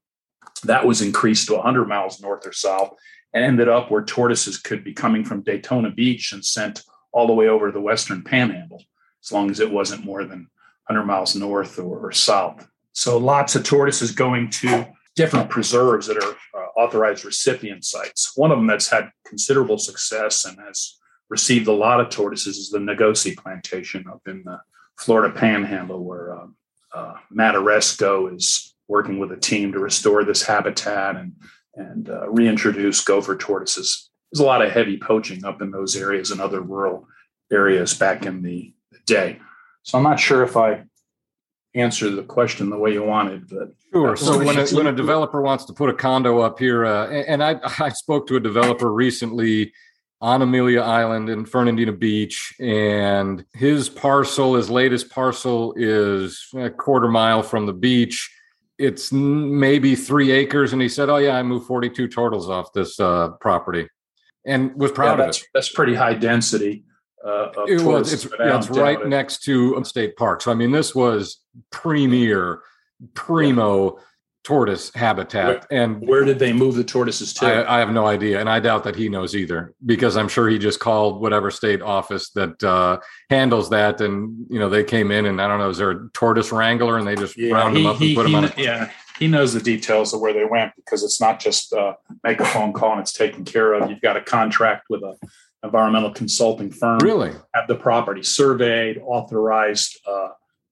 [0.64, 2.96] That was increased to 100 miles north or south
[3.34, 7.34] and ended up where tortoises could be coming from Daytona Beach and sent all the
[7.34, 8.84] way over the Western Panhandle,
[9.24, 10.48] as long as it wasn't more than
[10.88, 12.68] 100 miles north or, or south.
[12.94, 18.34] So lots of tortoises going to different preserves that are uh, authorized recipient sites.
[18.36, 20.98] One of them that's had considerable success and has
[21.30, 24.60] received a lot of tortoises is the Nokuse Plantation up in the
[24.98, 26.48] Florida Panhandle, where uh,
[26.94, 31.34] uh, Matt Aresco is working with a team to restore this habitat and
[31.76, 34.10] and uh, reintroduce gopher tortoises.
[34.32, 37.08] There's a lot of heavy poaching up in those areas and other rural
[37.52, 38.74] areas back in the
[39.06, 39.40] day.
[39.84, 40.84] So I'm not sure if I
[41.74, 44.16] answer the question the way you wanted, but sure.
[44.16, 47.44] So when a, when a developer wants to put a condo up here, uh, and
[47.44, 49.74] I, I spoke to a developer recently
[50.22, 57.08] on Amelia Island in Fernandina Beach, and his parcel, his latest parcel, is a quarter
[57.08, 58.30] mile from the beach.
[58.78, 63.00] It's maybe three acres, and he said, "Oh yeah, I moved 42 turtles off this
[63.00, 63.88] uh, property,"
[64.46, 65.44] and was proud yeah, of it.
[65.54, 66.84] That's pretty high density.
[67.26, 68.14] Uh, it was.
[68.14, 69.08] It's, yeah, it's right it.
[69.08, 70.42] next to a state park.
[70.42, 71.40] So I mean, this was
[71.72, 72.62] premier,
[73.14, 74.04] primo yeah.
[74.44, 75.46] Tortoise habitat.
[75.70, 77.46] Where, and where did they move the tortoises to?
[77.46, 80.50] I, I, have no idea, and I doubt that he knows either, because I'm sure
[80.50, 83.00] he just called whatever state office that uh,
[83.30, 86.10] handles that, and you know they came in, and I don't know, is there a
[86.14, 88.44] tortoise wrangler, and they just yeah, round he, them up he, and put he, them
[88.46, 88.52] on?
[88.52, 91.94] A- yeah he knows the details of where they went because it's not just uh,
[92.24, 93.88] make a phone call and it's taken care of.
[93.88, 95.16] You've got a contract with a
[95.64, 96.98] environmental consulting firm.
[97.04, 97.32] Really?
[97.54, 100.30] Have the property surveyed, authorized uh,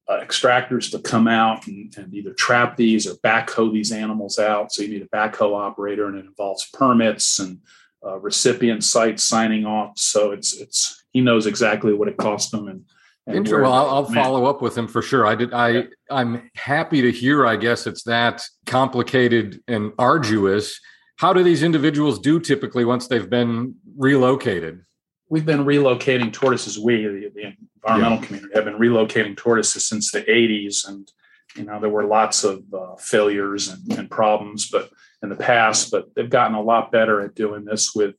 [0.10, 4.72] uh, extractors to come out and, and, either trap these or backhoe these animals out.
[4.72, 7.60] So you need a backhoe operator, and it involves permits and
[8.04, 9.98] uh, recipient sites signing off.
[9.98, 12.86] So it's it's he knows exactly what it cost them and.
[13.28, 15.28] and well, I'll, I'll follow up with him for sure.
[15.28, 15.54] I did.
[15.54, 17.46] I I'm happy to hear.
[17.46, 20.80] I guess it's that complicated and arduous
[21.20, 24.86] how do these individuals do typically once they've been relocated?
[25.30, 26.80] We've been relocating tortoises.
[26.80, 28.26] We, the, the environmental yeah.
[28.26, 30.88] community, have been relocating tortoises since the 80s.
[30.88, 31.12] And,
[31.56, 34.90] you know, there were lots of uh, failures and, and, problems but
[35.22, 38.16] in the past, but they've gotten a lot better at doing this with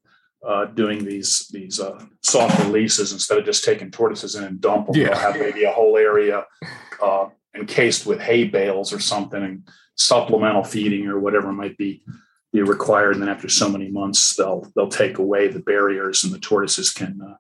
[0.47, 4.87] uh, doing these these uh, soft releases instead of just taking tortoises in and dump
[4.87, 4.97] them.
[4.97, 5.09] Yeah.
[5.09, 6.47] They'll have maybe a whole area
[7.03, 12.03] uh, encased with hay bales or something and supplemental feeding or whatever might be
[12.53, 13.15] be required.
[13.15, 16.91] And then after so many months, they'll they'll take away the barriers and the tortoises
[16.91, 17.37] can uh,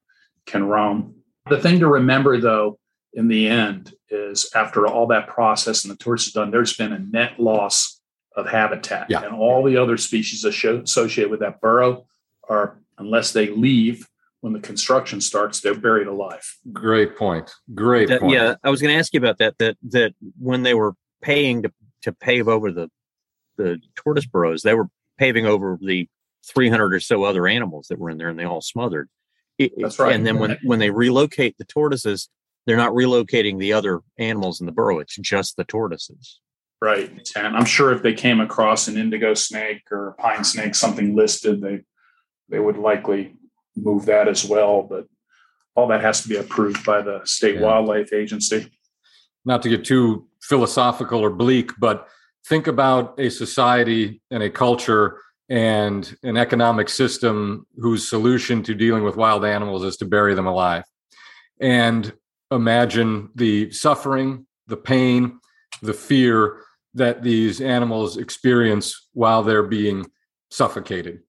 [0.46, 1.14] can roam.
[1.48, 2.78] The thing to remember, though,
[3.12, 6.92] in the end, is after all that process and the tortoise is done, there's been
[6.92, 8.00] a net loss
[8.36, 9.22] of habitat, yeah.
[9.22, 12.06] and all the other species associated with that burrow
[12.48, 14.06] are, unless they leave
[14.40, 16.56] when the construction starts, they're buried alive.
[16.72, 17.50] Great point.
[17.74, 18.32] Great that, point.
[18.32, 19.58] Yeah, I was going to ask you about that.
[19.58, 22.90] That that when they were paying to to pave over the
[23.56, 24.88] the tortoise burrows, they were
[25.20, 26.08] paving over the
[26.46, 29.08] 300 or so other animals that were in there and they all smothered.
[29.76, 30.14] That's right.
[30.14, 32.30] And then when, when they relocate the tortoises,
[32.66, 34.98] they're not relocating the other animals in the burrow.
[34.98, 36.40] It's just the tortoises.
[36.80, 37.10] Right.
[37.36, 41.14] And I'm sure if they came across an indigo snake or a pine snake, something
[41.14, 41.80] listed, they
[42.48, 43.34] they would likely
[43.76, 44.82] move that as well.
[44.82, 45.06] But
[45.74, 47.60] all that has to be approved by the state yeah.
[47.60, 48.70] wildlife agency.
[49.44, 52.08] Not to get too philosophical or bleak, but
[52.46, 59.02] think about a society and a culture and an economic system whose solution to dealing
[59.02, 60.84] with wild animals is to bury them alive.
[61.60, 62.12] And
[62.50, 65.40] imagine the suffering, the pain,
[65.82, 66.62] the fear
[66.94, 70.06] that these animals experience while they're being
[70.50, 71.20] suffocated.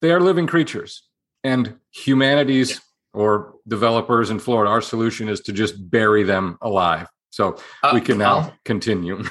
[0.00, 1.02] They are living creatures,
[1.42, 2.80] and humanity's
[3.14, 7.06] or developers in Florida, our solution is to just bury them alive.
[7.34, 9.24] So uh, we can now I'll, continue.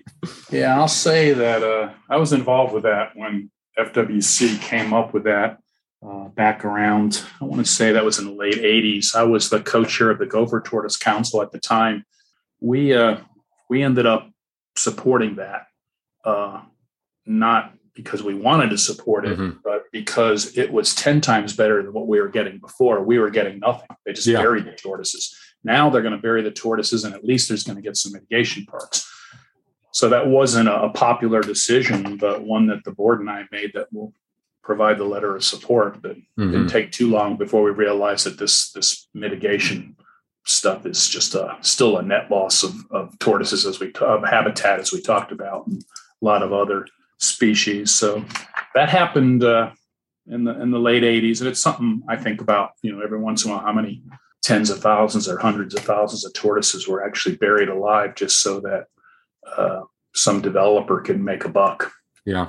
[0.50, 5.24] yeah, I'll say that uh, I was involved with that when FWC came up with
[5.24, 5.58] that
[6.02, 9.14] uh, back around, I want to say that was in the late 80s.
[9.14, 12.06] I was the co chair of the Gopher Tortoise Council at the time.
[12.60, 13.18] We, uh,
[13.68, 14.30] we ended up
[14.74, 15.66] supporting that.
[16.24, 16.62] uh,
[17.26, 19.58] not because we wanted to support it, mm-hmm.
[19.62, 23.02] but because it was 10 times better than what we were getting before.
[23.04, 23.88] We were getting nothing.
[24.06, 24.38] They just yeah.
[24.38, 25.36] buried the tortoises.
[25.64, 28.12] Now they're going to bury the tortoises, and at least there's going to get some
[28.12, 29.06] mitigation parks.
[29.92, 33.92] So that wasn't a, popular decision, but one that the board and I made that
[33.92, 34.14] will
[34.62, 36.00] provide the letter of support.
[36.00, 36.52] But mm-hmm.
[36.52, 39.96] didn't take too long before we realized that this this mitigation
[40.44, 44.78] stuff is just a, still a net loss of, of tortoises as we of habitat
[44.78, 46.86] as we talked about, and a lot of other
[47.18, 47.90] species.
[47.90, 48.24] So
[48.74, 49.72] that happened uh,
[50.26, 52.72] in the in the late '80s, and it's something I think about.
[52.82, 54.02] You know, every once in a while, how many
[54.42, 58.60] tens of thousands or hundreds of thousands of tortoises were actually buried alive just so
[58.60, 58.86] that
[59.56, 59.82] uh,
[60.14, 61.92] some developer can make a buck.
[62.24, 62.48] Yeah,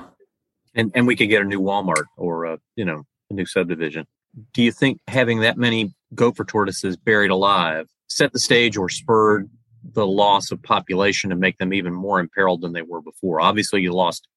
[0.74, 4.06] and and we could get a new Walmart or a you know a new subdivision.
[4.52, 9.48] Do you think having that many gopher tortoises buried alive set the stage or spurred
[9.84, 13.40] the loss of population to make them even more imperiled than they were before?
[13.40, 14.28] Obviously, you lost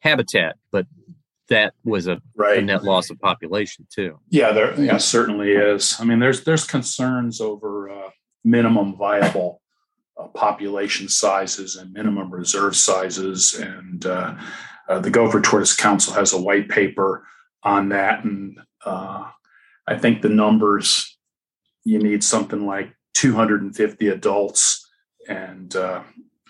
[0.00, 0.86] habitat, but
[1.48, 2.58] that was a, right.
[2.58, 4.18] a net loss of population too.
[4.28, 5.96] Yeah, there yeah certainly is.
[5.98, 8.10] I mean, there's there's concerns over uh,
[8.44, 9.60] minimum viable
[10.18, 14.34] uh, population sizes and minimum reserve sizes, and uh,
[14.88, 17.26] uh the Gopher Tortoise Council has a white paper
[17.62, 19.24] on that, and uh,
[19.86, 21.18] I think the numbers
[21.84, 24.86] you need something like 250 adults
[25.28, 26.02] and uh,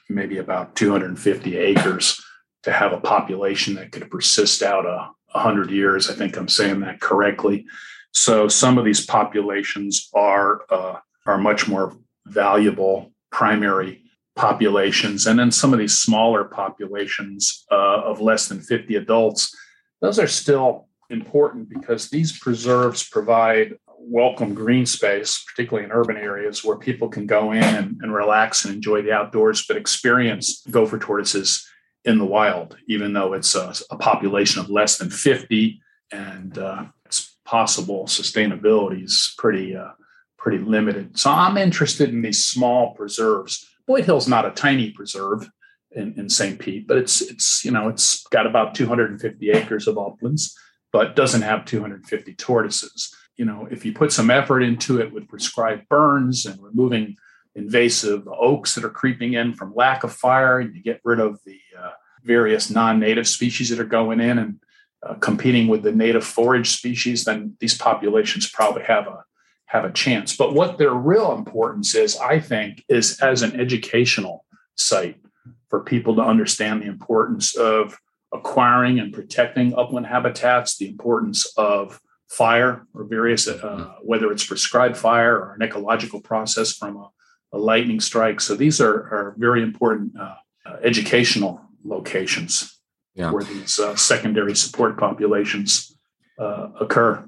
[0.09, 2.21] maybe about 250 acres
[2.69, 6.11] to have a population that could persist out a, a hundred years.
[6.11, 7.67] I think I'm saying that correctly.
[8.13, 14.03] So some of these populations are uh, are much more valuable primary
[14.37, 19.57] populations, and then some of these smaller populations uh, of less than 50 adults.
[20.01, 26.63] Those are still important because these preserves provide welcome green space, particularly in urban areas
[26.63, 30.99] where people can go in and, and relax and enjoy the outdoors, but experience gopher
[30.99, 31.67] tortoises
[32.05, 35.81] in the wild, even though it's a, a population of less than 50
[36.11, 39.91] and uh, it's possible sustainability is pretty uh,
[40.37, 41.19] pretty limited.
[41.19, 43.69] So I'm interested in these small preserves.
[43.87, 45.51] Boyd Hill's not a tiny preserve
[45.93, 46.59] in, in St.
[46.59, 50.57] Pete, but it's it's you know it's got about 250 acres of uplands,
[50.93, 53.15] but doesn't have 250 tortoises.
[53.37, 57.17] You know, if you put some effort into it with prescribed burns and removing
[57.59, 61.39] invasive oaks that are creeping in from lack of fire, and you get rid of
[61.45, 61.91] the uh,
[62.23, 64.61] various non-native species that are going in and
[65.03, 69.25] uh, competing with the native forage species, then these populations probably have a
[69.67, 70.35] have a chance.
[70.35, 75.21] But what their real importance is, I think, is as an educational site
[75.69, 77.99] for people to understand the importance of
[78.33, 84.97] acquiring and protecting upland habitats, the importance of fire or various, uh, whether it's prescribed
[84.97, 87.11] fire or an ecological process from a
[87.53, 88.41] a lightning strike.
[88.41, 90.35] So these are, are very important uh,
[90.67, 92.79] uh, educational locations
[93.15, 93.31] yeah.
[93.31, 95.97] where these uh, secondary support populations
[96.39, 97.25] uh, occur.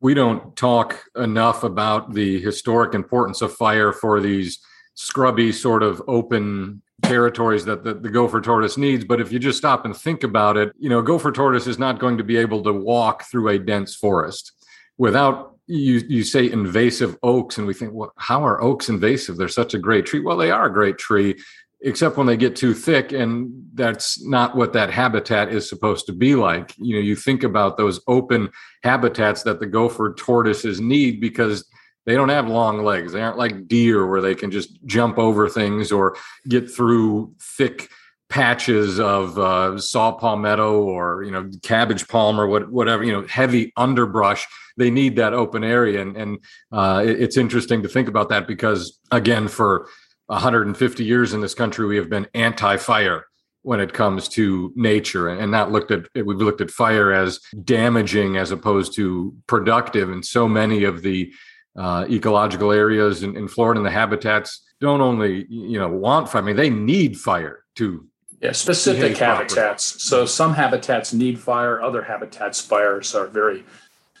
[0.00, 4.58] We don't talk enough about the historic importance of fire for these
[4.94, 9.04] scrubby, sort of open territories that the, the, gopher tortoise needs.
[9.04, 11.98] But if you just stop and think about it, you know, gopher tortoise is not
[11.98, 14.52] going to be able to walk through a dense forest
[14.98, 19.36] without you you say invasive oaks and we think well how are oaks invasive?
[19.36, 20.20] They're such a great tree.
[20.20, 21.36] Well they are a great tree
[21.80, 26.12] except when they get too thick and that's not what that habitat is supposed to
[26.12, 26.74] be like.
[26.78, 28.50] You know you think about those open
[28.82, 31.66] habitats that the gopher tortoises need because
[32.06, 33.12] they don't have long legs.
[33.12, 37.88] They aren't like deer where they can just jump over things or get through thick
[38.28, 43.26] patches of uh, saw palmetto or you know cabbage palm or what, whatever you know
[43.26, 46.38] heavy underbrush they need that open area and, and
[46.72, 49.88] uh, it, it's interesting to think about that because again for
[50.26, 53.26] 150 years in this country we have been anti-fire
[53.62, 58.36] when it comes to nature and not looked at we've looked at fire as damaging
[58.36, 61.32] as opposed to productive and so many of the
[61.76, 66.42] uh, ecological areas in, in Florida and the habitats don't only you know want fire
[66.42, 68.06] I mean they need fire to
[68.44, 69.92] yeah, specific habitats.
[69.92, 70.26] Properly.
[70.26, 73.64] So some habitats need fire, other habitats fires are very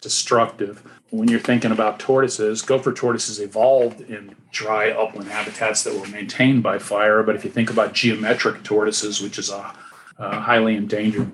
[0.04, 0.82] destructive.
[1.10, 6.62] When you're thinking about tortoises, gopher tortoises evolved in dry upland habitats that were maintained
[6.62, 7.24] by fire.
[7.24, 9.74] But if you think about geometric tortoises, which is a,
[10.18, 11.32] a highly endangered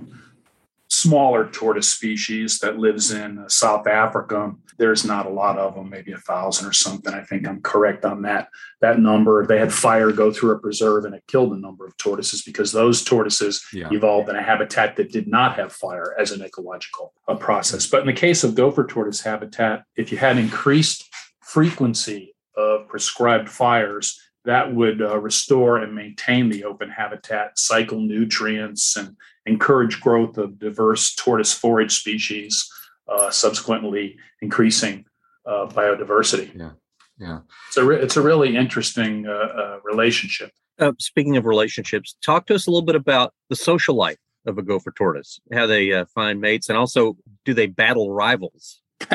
[1.01, 4.53] smaller tortoise species that lives in uh, South Africa.
[4.79, 7.13] There's not a lot of them, maybe a thousand or something.
[7.13, 8.49] I think I'm correct on that
[8.81, 9.47] that number.
[9.47, 12.73] They had fire go through a preserve and it killed a number of tortoises because
[12.73, 13.89] those tortoises yeah.
[13.91, 17.87] evolved in a habitat that did not have fire as an ecological uh, process.
[17.87, 21.09] But in the case of gopher tortoise habitat, if you had increased
[21.41, 28.97] frequency of prescribed fires, that would uh, restore and maintain the open habitat, cycle nutrients,
[28.97, 32.69] and encourage growth of diverse tortoise forage species,
[33.09, 35.05] uh, subsequently increasing
[35.47, 36.55] uh, biodiversity.
[36.57, 36.71] Yeah,
[37.19, 37.41] yeah.
[37.69, 40.53] It's a re- it's a really interesting uh, uh, relationship.
[40.79, 44.57] Uh, speaking of relationships, talk to us a little bit about the social life of
[44.57, 48.81] a gopher tortoise, how they find mates, and also do they battle rivals?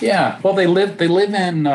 [0.00, 1.68] yeah, well, they live they live in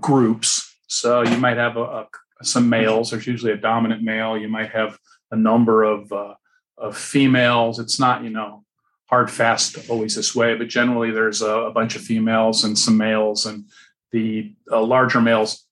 [0.00, 2.06] groups so you might have a, a,
[2.42, 3.10] some males.
[3.10, 4.36] There's usually a dominant male.
[4.36, 4.98] You might have
[5.30, 6.34] a number of uh,
[6.78, 7.78] of females.
[7.78, 8.64] It's not you know
[9.06, 12.96] hard fast always this way, but generally there's a, a bunch of females and some
[12.96, 13.66] males, and
[14.10, 15.66] the uh, larger males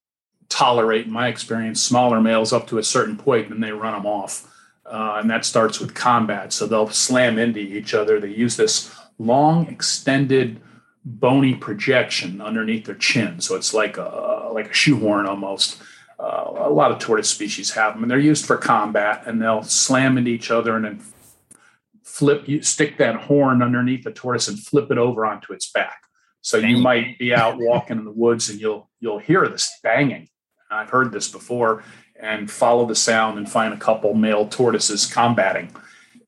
[0.50, 4.06] tolerate, in my experience, smaller males up to a certain point, and they run them
[4.06, 4.46] off.
[4.84, 6.52] Uh, and that starts with combat.
[6.52, 8.18] So they'll slam into each other.
[8.18, 10.60] They use this long, extended
[11.04, 13.40] bony projection underneath their chin.
[13.40, 15.80] So it's like a like a shoehorn almost.
[16.20, 19.22] Uh, a lot of tortoise species have them, and they're used for combat.
[19.26, 21.00] And they'll slam into each other and then
[22.04, 22.48] flip.
[22.48, 26.02] You stick that horn underneath the tortoise and flip it over onto its back.
[26.42, 30.28] So you might be out walking in the woods and you'll you'll hear this banging.
[30.70, 31.83] I've heard this before,
[32.18, 35.74] and follow the sound and find a couple male tortoises combating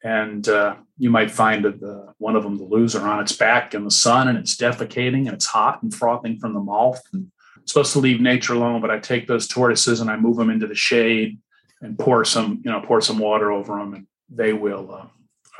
[0.02, 3.84] and uh, you might find the, one of them the loser on its back in
[3.84, 7.30] the sun and it's defecating and it's hot and frothing from the mouth and
[7.64, 10.66] supposed to leave nature alone but i take those tortoises and i move them into
[10.66, 11.38] the shade
[11.80, 15.06] and pour some you know pour some water over them and they will uh,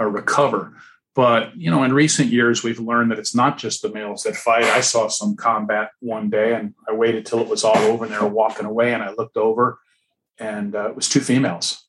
[0.02, 0.72] uh, recover
[1.14, 4.36] but you know in recent years we've learned that it's not just the males that
[4.36, 8.04] fight i saw some combat one day and i waited till it was all over
[8.04, 9.78] and they were walking away and i looked over
[10.38, 11.82] and uh, it was two females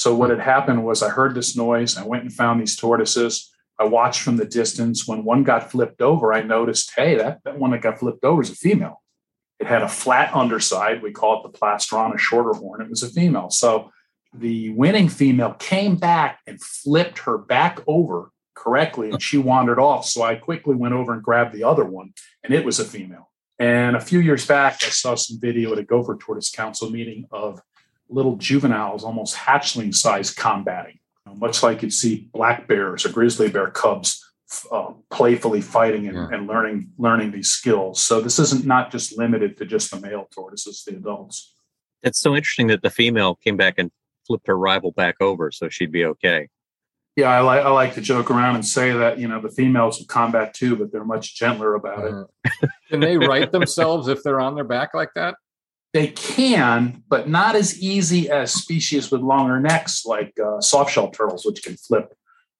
[0.00, 1.98] so what had happened was I heard this noise.
[1.98, 3.50] I went and found these tortoises.
[3.78, 5.06] I watched from the distance.
[5.06, 8.40] When one got flipped over, I noticed, hey, that, that one that got flipped over
[8.40, 8.99] is a female.
[9.60, 11.02] It had a flat underside.
[11.02, 12.80] We call it the plastron, a shorter horn.
[12.80, 13.50] It was a female.
[13.50, 13.92] So
[14.32, 20.06] the winning female came back and flipped her back over correctly and she wandered off.
[20.06, 23.30] So I quickly went over and grabbed the other one, and it was a female.
[23.58, 27.26] And a few years back, I saw some video at a Gopher Tortoise Council meeting
[27.30, 27.60] of
[28.08, 30.98] little juveniles, almost hatchling size combating,
[31.36, 34.29] much like you'd see black bears or grizzly bear cubs
[34.72, 36.28] uh, playfully fighting and, yeah.
[36.32, 38.00] and, learning learning these skills.
[38.02, 41.54] So this isn't not just limited to just the male tortoises, the adults.
[42.02, 43.90] It's so interesting that the female came back and
[44.26, 46.48] flipped her rival back over, so she'd be okay.
[47.16, 49.98] Yeah, I like I like to joke around and say that you know the females
[49.98, 52.14] will combat too, but they're much gentler about it.
[52.14, 52.68] Uh-huh.
[52.88, 55.34] Can they right themselves if they're on their back like that?
[55.92, 61.44] They can, but not as easy as species with longer necks like uh, softshell turtles,
[61.44, 62.14] which can flip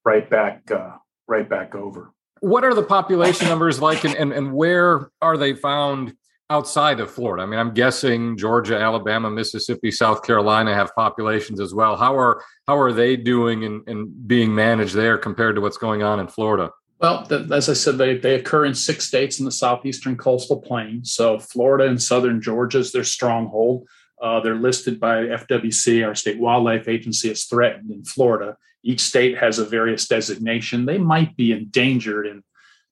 [0.05, 0.97] right back uh,
[1.31, 2.13] right back over.
[2.41, 6.15] What are the population numbers like, and, and, and where are they found
[6.49, 7.43] outside of Florida?
[7.43, 11.97] I mean, I'm guessing Georgia, Alabama, Mississippi, South Carolina have populations as well.
[11.97, 16.03] How are how are they doing and, and being managed there compared to what's going
[16.03, 16.71] on in Florida?
[16.99, 21.03] Well, as I said, they, they occur in six states in the southeastern coastal plain.
[21.03, 23.87] So Florida and southern Georgia is their stronghold.
[24.21, 28.59] Uh, they're listed by FWC, our state wildlife agency, as threatened in Florida.
[28.83, 30.87] Each state has a various designation.
[30.87, 32.43] They might be endangered in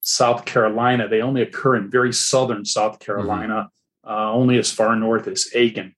[0.00, 1.08] South Carolina.
[1.08, 3.70] They only occur in very southern South Carolina,
[4.06, 4.10] mm-hmm.
[4.10, 5.94] uh, only as far north as Aiken,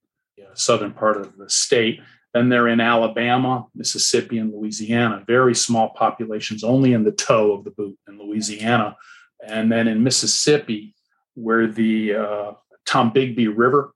[0.55, 2.00] southern part of the state.
[2.33, 5.24] Then they're in Alabama, Mississippi, and Louisiana.
[5.26, 8.96] Very small populations, only in the toe of the boot in Louisiana.
[9.44, 10.94] And then in Mississippi,
[11.35, 12.53] where the uh,
[12.87, 13.92] Tombigbee River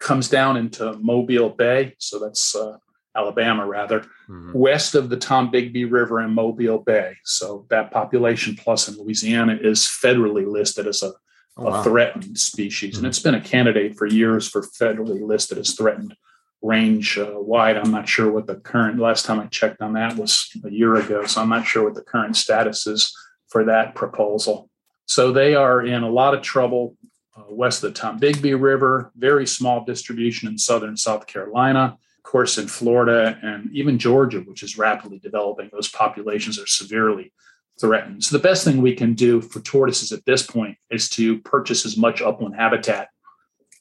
[0.00, 2.78] comes down into Mobile Bay, so that's uh,
[3.16, 4.52] Alabama rather, mm-hmm.
[4.52, 7.16] west of the Tombigbee River and Mobile Bay.
[7.24, 11.12] So that population plus in Louisiana is federally listed as a,
[11.56, 11.82] oh, wow.
[11.82, 12.94] threatened species.
[12.94, 13.04] Mm-hmm.
[13.04, 16.14] And it's been a candidate for years for federally listed as threatened
[16.62, 17.76] range uh, wide.
[17.76, 20.96] I'm not sure what the current last time I checked on that was a year
[20.96, 23.16] ago, so I'm not sure what the current status is
[23.48, 24.68] for that proposal.
[25.06, 26.96] So they are in a lot of trouble
[27.36, 31.96] uh, west of the Tombigbee River, very small distribution in southern South Carolina,
[32.28, 35.70] course in Florida and even Georgia, which is rapidly developing.
[35.72, 37.32] Those populations are severely
[37.80, 38.24] threatened.
[38.24, 41.86] So the best thing we can do for tortoises at this point is to purchase
[41.86, 43.08] as much upland habitat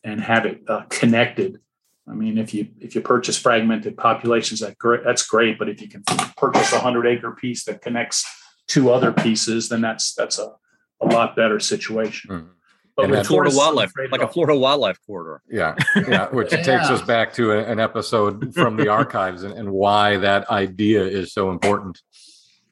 [0.03, 1.59] and have it uh, connected
[2.09, 5.59] I mean, if you if you purchase fragmented populations, that great, that's great.
[5.59, 6.03] But if you can
[6.37, 8.25] purchase a hundred acre piece that connects
[8.67, 10.53] two other pieces, then that's that's a,
[11.01, 12.31] a lot better situation.
[12.31, 12.51] Mm-hmm.
[12.97, 15.43] But and Florida wildlife, like a Florida wildlife corridor.
[15.47, 15.75] Yeah,
[16.07, 16.29] yeah.
[16.29, 16.63] Which yeah.
[16.63, 21.03] takes us back to a, an episode from the archives and, and why that idea
[21.03, 22.01] is so important.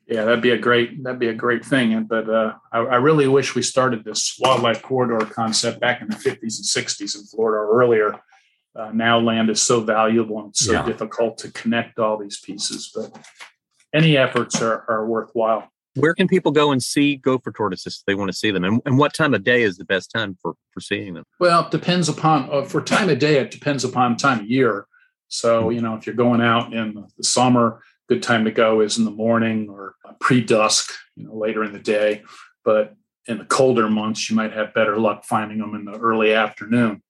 [0.08, 2.04] Yeah, that'd be a great that'd be a great thing.
[2.06, 6.16] But uh, I, I, really wish we started this wildlife corridor concept back in the
[6.16, 8.20] 50s and 60s in Florida or earlier
[8.76, 10.86] uh, now land is so valuable and so Yeah.
[10.86, 12.92] difficult to connect all these pieces.
[12.94, 13.18] But
[13.94, 15.70] any efforts are, are worthwhile.
[15.96, 18.64] Where can people go and see gopher tortoises if they want to see them?
[18.64, 21.24] And, and what time of day is the best time for, for seeing them?
[21.40, 23.40] Well, it depends upon uh, for time of day.
[23.40, 24.88] It depends upon time of year.
[25.28, 28.98] So you know, if you're going out in the summer, good time to go is
[28.98, 32.24] in the morning or pre dusk, you know, later in the day.
[32.64, 32.96] But
[33.28, 37.02] in the colder months, you might have better luck finding them in the early afternoon.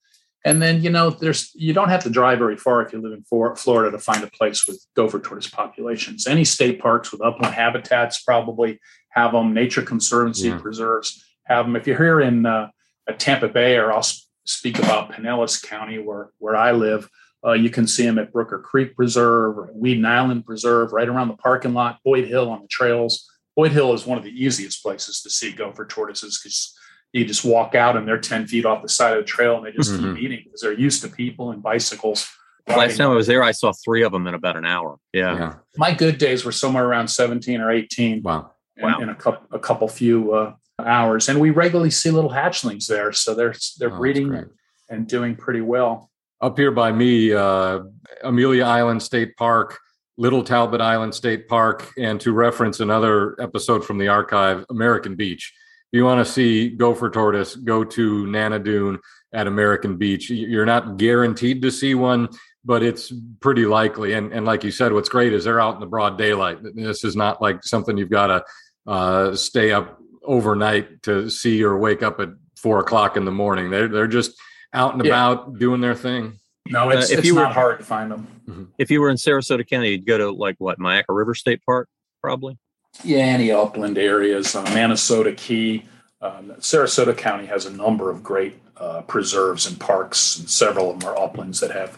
[0.45, 3.13] And then you know, there's you don't have to drive very far if you live
[3.13, 6.27] in Florida to find a place with gopher tortoise populations.
[6.27, 8.79] Any state parks with upland habitats probably
[9.09, 9.53] have them.
[9.53, 10.59] Nature Conservancy Yeah.
[10.59, 11.75] preserves have them.
[11.75, 12.69] If you're here in uh,
[13.17, 14.05] Tampa Bay, or I'll
[14.45, 17.09] speak about Pinellas County, where where I live.
[17.45, 21.27] Uh, you can see them at Brooker Creek Preserve, or Weedon Island Preserve, right around
[21.27, 21.99] the parking lot.
[22.03, 23.29] Boyd Hill on the trails.
[23.55, 26.75] Boyd Hill is one of the easiest places to see gopher tortoises because
[27.15, 29.65] you just walk out and they're ten feet off the side of the trail, and
[29.65, 30.15] they just Mhm.
[30.15, 32.29] keep eating because they're used to people and bicycles.
[32.67, 34.97] Last time I was there, I saw three of them in about an hour.
[35.13, 35.37] Yeah.
[35.37, 35.53] Yeah.
[35.77, 38.21] My good days were somewhere around seventeen or eighteen.
[38.23, 38.51] Wow.
[38.77, 38.99] in, Wow.
[38.99, 43.13] in a couple a couple few uh, hours, and we regularly see little hatchlings there,
[43.13, 44.45] so they're they're Oh, breeding
[44.89, 46.09] and doing pretty well.
[46.41, 47.79] Up here by me, uh,
[48.23, 49.79] Amelia Island State Park,
[50.17, 55.53] Little Talbot Island State Park, and to reference another episode from the archive, American Beach.
[55.95, 58.99] If you want to see gopher tortoise, go to Nana Dune
[59.31, 60.29] at American Beach.
[60.29, 62.27] You're not guaranteed to see one,
[62.65, 64.11] but it's pretty likely.
[64.11, 66.57] And, and like you said, what's great is they're out in the broad daylight.
[66.75, 68.43] This is not like something you've got to
[68.91, 72.27] uh, stay up overnight to see or wake up at
[72.57, 73.69] four o'clock in the morning.
[73.69, 74.33] They're, they're just
[74.73, 75.11] out and Yeah.
[75.11, 76.33] about doing their thing.
[76.67, 78.73] No, it's, Uh, if it's you were- not hard to find them.
[78.77, 81.87] If you were in Sarasota County, you'd go to like what, Myakka River State Park,
[82.21, 82.57] probably.
[83.03, 85.85] Yeah, any upland areas, uh, Manasota Key,
[86.21, 90.99] um, Sarasota County has a number of great uh, preserves and parks, and several of
[90.99, 91.97] them are uplands that have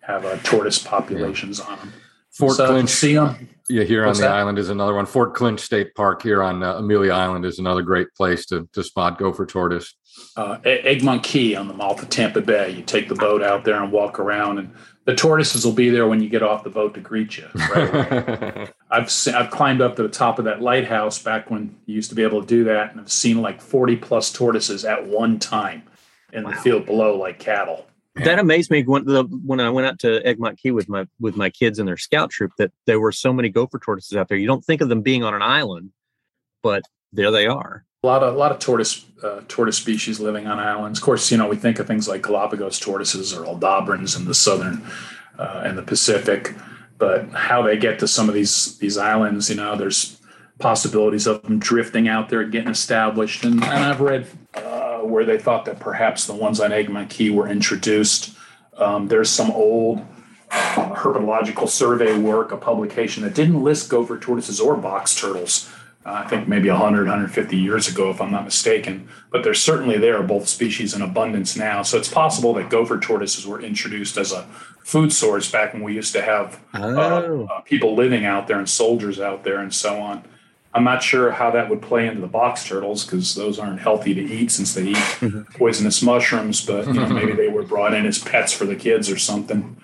[0.00, 1.92] have uh, tortoise populations on them.
[2.32, 3.48] Fort so Clinch, see them.
[3.68, 4.30] yeah, here on the that?
[4.30, 5.06] island is another one.
[5.06, 8.82] Fort Clinch State Park here on uh, Amelia Island is another great place to to
[8.84, 9.94] spot gopher tortoise.
[10.36, 12.70] Uh, Egmont Key on the mouth of Tampa Bay.
[12.70, 14.74] You take the boat out there and walk around, and
[15.06, 17.48] the tortoises will be there when you get off the boat to greet you.
[17.54, 18.72] Right.
[18.90, 22.10] I've se- I've climbed up to the top of that lighthouse back when you used
[22.10, 25.38] to be able to do that, and I've seen like forty plus tortoises at one
[25.38, 25.84] time
[26.32, 27.86] in the field below, like cattle.
[28.16, 31.36] That amazed me when the when I went out to Egmont Key with my with
[31.36, 34.38] my kids and their scout troop that there were so many gopher tortoises out there.
[34.38, 35.90] You don't think of them being on an island,
[36.62, 36.82] but
[37.12, 37.84] there they are.
[38.06, 41.00] A lot of a lot of tortoise uh, tortoise species living on islands.
[41.00, 44.34] Of course, you know we think of things like Galapagos tortoises or Aldabrans in the
[44.34, 44.86] southern
[45.36, 46.54] uh, and the Pacific,
[46.98, 50.20] but how they get to some of these these islands, you know, there's
[50.60, 55.36] possibilities of them drifting out there, getting established, and, and I've read uh, where they
[55.36, 58.36] thought that perhaps the ones on Egmont Key were introduced.
[58.78, 59.98] Um, there's some old
[60.52, 65.68] uh, herpetological survey work, a publication that didn't list gopher tortoises or box turtles.
[66.06, 69.08] Uh, I think maybe 100, 150 years ago, if I'm not mistaken.
[69.32, 71.82] But they're certainly there, both species in abundance now.
[71.82, 74.44] So it's possible that gopher tortoises were introduced as a
[74.84, 78.58] food source back when we used to have Oh, uh, uh, people living out there
[78.58, 80.22] and soldiers out there and so on.
[80.72, 84.14] I'm not sure how that would play into the box turtles because those aren't healthy
[84.14, 85.18] to eat since they eat
[85.54, 86.64] poisonous mushrooms.
[86.64, 89.76] But you know, maybe they were brought in as pets for the kids or something.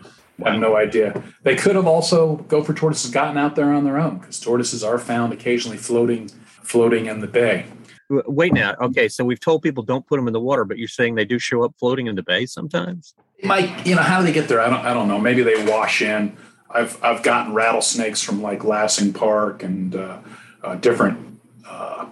[0.45, 1.22] I have no idea.
[1.43, 4.99] They could have also gopher tortoises gotten out there on their own because tortoises are
[4.99, 6.28] found occasionally floating
[6.62, 7.66] floating in the bay.
[8.09, 8.74] Wait now.
[8.80, 11.24] Okay, so we've told people don't put them in the water, but you're saying they
[11.24, 13.14] do show up floating in the bay sometimes.
[13.43, 14.61] Mike, you know, how do they get there?
[14.61, 15.18] I don't, I don't know.
[15.18, 16.36] Maybe they wash in.
[16.70, 20.18] I've, I've gotten rattlesnakes from like Lassing Park and uh,
[20.62, 22.07] uh, different uh,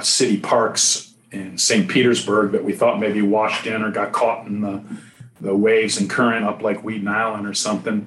[0.00, 1.88] city parks in St.
[1.88, 4.82] Petersburg that we thought maybe washed in or got caught in the,
[5.40, 8.06] the waves and current up like Weedon Island or something.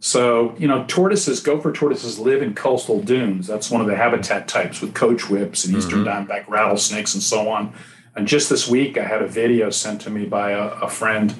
[0.00, 3.46] So, you know, tortoises, gopher tortoises live in coastal dunes.
[3.46, 7.48] That's one of the habitat types with coach whips and eastern diamondback rattlesnakes and so
[7.48, 7.72] on.
[8.16, 11.34] And just this week, I had a video sent to me by a, a friend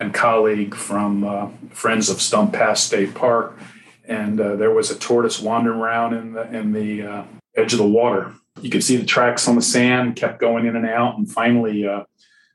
[0.00, 3.58] and colleague from uh, Friends of Stump Pass State Park,
[4.06, 7.24] and uh, there was a tortoise wandering around in the in the uh,
[7.56, 8.32] edge of the water.
[8.60, 11.86] You could see the tracks on the sand, kept going in and out, and finally,
[11.86, 12.04] uh,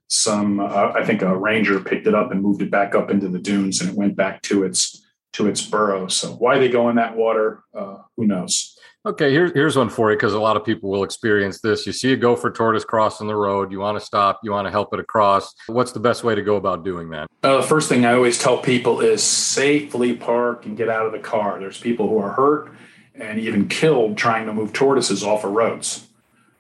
[0.10, 3.30] some uh, I think a ranger picked it up and moved it back up into
[3.30, 6.08] the dunes, and it went back to its to its burrow.
[6.08, 8.76] So why they go in that water, uh, who knows?
[9.06, 11.86] Okay, here's here's one for you because a lot of people will experience this.
[11.86, 14.72] You see a gopher tortoise crossing the road, you want to stop, you want to
[14.72, 15.54] help it across.
[15.68, 17.30] What's the best way to go about doing that?
[17.44, 21.14] Uh, the first thing I always tell people is safely park and get out of
[21.14, 21.60] the car.
[21.60, 22.74] There's people who are hurt
[23.16, 26.09] and even killed trying to move tortoises off of roads.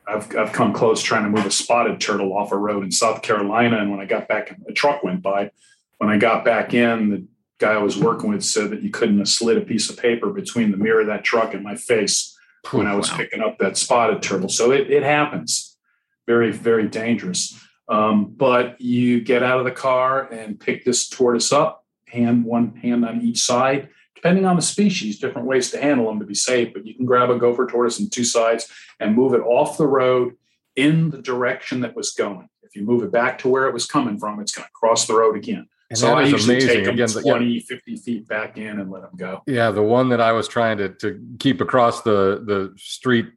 [0.09, 3.21] I've, I've come close trying to move a spotted turtle off a road in South
[3.21, 5.51] Carolina, and when I got back, a truck went by.
[5.99, 7.27] when I got back in, the
[7.59, 10.31] guy I was working with said that you couldn't have slid a piece of paper
[10.31, 12.35] between the mirror of that truck and my face
[12.71, 13.17] when I was wow.
[13.17, 14.49] picking up that spotted turtle.
[14.49, 15.77] So it, it happens.
[16.25, 17.59] Very, very dangerous.
[17.87, 22.75] Um, but you get out of the car and pick this tortoise up, hand one
[22.75, 23.89] hand on each side.
[24.21, 26.73] Depending on the species, different ways to handle them to be safe.
[26.73, 29.87] But you can grab a gopher tortoise on two sides and move it off the
[29.87, 30.35] road
[30.75, 32.49] in the direction that was going.
[32.63, 35.07] If you move it back to where it was coming from, it's going to cross
[35.07, 35.67] the road again.
[35.89, 36.75] And so I usually amazing.
[36.75, 37.61] take them Again, 20, yeah.
[37.67, 39.41] 50 feet back in and let them go.
[39.47, 43.27] Yeah, the one that I was trying to, to keep across the, the street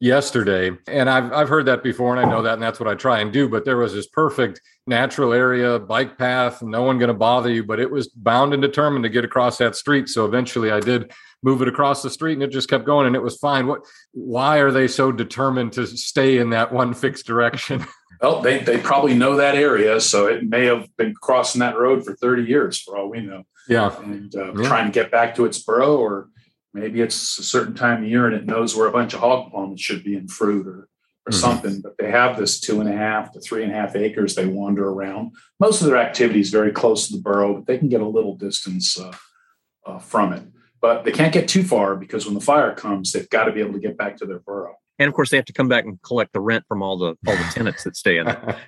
[0.00, 2.94] yesterday, and I've, I've heard that before and I know that, and that's what I
[2.94, 7.08] try and do, but there was this perfect natural area, bike path, no one going
[7.08, 10.08] to bother you, but it was bound and determined to get across that street.
[10.08, 13.14] So eventually I did move it across the street and it just kept going and
[13.14, 13.66] it was fine.
[13.66, 13.82] What,
[14.12, 17.86] why are they so determined to stay in that one fixed direction?
[18.22, 22.04] Well, they, they probably know that area, so it may have been crossing that road
[22.04, 23.44] for 30 years for all we know.
[23.66, 23.96] Yeah.
[24.02, 24.68] And uh, yeah.
[24.68, 26.28] trying to get back to its burrow, or
[26.72, 29.50] maybe it's a certain time of year and it knows where a bunch of hog
[29.50, 31.32] plums should be in fruit or, or mm-hmm.
[31.32, 31.80] something.
[31.80, 34.46] But they have this two and a half to three and a half acres they
[34.46, 35.32] wander around.
[35.58, 38.08] Most of their activity is very close to the burrow, but they can get a
[38.08, 39.12] little distance uh,
[39.86, 40.42] uh, from it.
[40.80, 43.60] But they can't get too far because when the fire comes, they've got to be
[43.60, 45.84] able to get back to their burrow and of course they have to come back
[45.84, 48.60] and collect the rent from all the all the tenants that stay in there.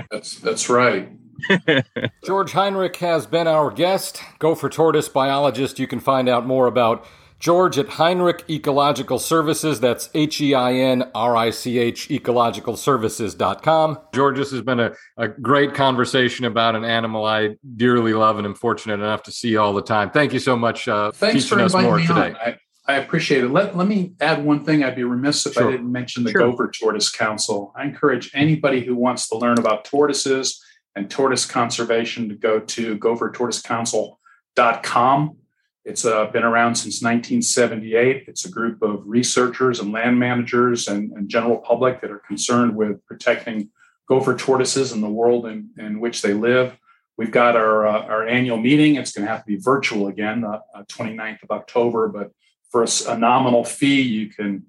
[0.10, 1.08] that's that's right.
[2.24, 4.22] George Heinrich has been our guest.
[4.38, 5.78] Gopher tortoise biologist.
[5.78, 7.04] You can find out more about
[7.38, 9.80] George at Heinrich Ecological Services.
[9.80, 13.98] That's H E I N R I C H ecologicalservices.com.
[14.14, 18.46] George, this has been a, a great conversation about an animal I dearly love and
[18.46, 20.10] am fortunate enough to see all the time.
[20.10, 22.34] Thank you so much uh, Thanks teaching for us more today.
[22.40, 22.56] I,
[22.88, 23.48] I appreciate it.
[23.48, 24.84] Let, let me add one thing.
[24.84, 25.68] I'd be remiss if sure.
[25.68, 26.42] I didn't mention the sure.
[26.42, 27.72] Gopher Tortoise Council.
[27.76, 30.62] I encourage anybody who wants to learn about tortoises
[30.96, 35.36] and tortoise conservation to go to gophertortoisecouncil.com.
[35.84, 38.24] It's uh, been around since 1978.
[38.26, 42.74] It's a group of researchers and land managers and, and general public that are concerned
[42.74, 43.70] with protecting
[44.08, 46.76] gopher tortoises in the world in, in which they live.
[47.16, 48.96] We've got our, uh, our annual meeting.
[48.96, 52.32] It's going to have to be virtual again, uh, 29th of October, but
[52.70, 54.64] for a, a nominal fee, you can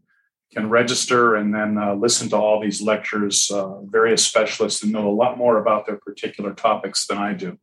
[0.54, 3.52] can register and then uh, listen to all these lectures.
[3.52, 7.58] Uh, various specialists who know a lot more about their particular topics than I do.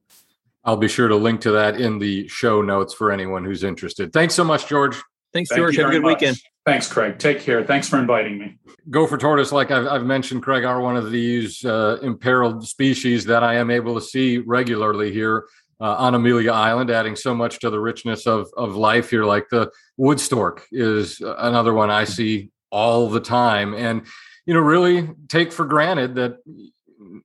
[0.65, 4.13] I'll be sure to link to that in the show notes for anyone who's interested.
[4.13, 4.97] Thanks so much, George.
[5.33, 5.77] Thanks, Thank George.
[5.77, 6.21] Have a good much.
[6.21, 6.39] weekend.
[6.65, 7.19] Thanks, Craig.
[7.19, 7.63] Take care.
[7.65, 8.57] Thanks for inviting me.
[8.89, 13.43] Gopher tortoise, like I've, I've mentioned, Craig, are one of these uh, imperiled species that
[13.43, 15.47] I am able to see regularly here
[15.81, 19.25] uh, on Amelia Island, adding so much to the richness of of life here.
[19.25, 24.03] Like the wood stork is another one I see all the time, and
[24.47, 26.39] you know, really take for granted that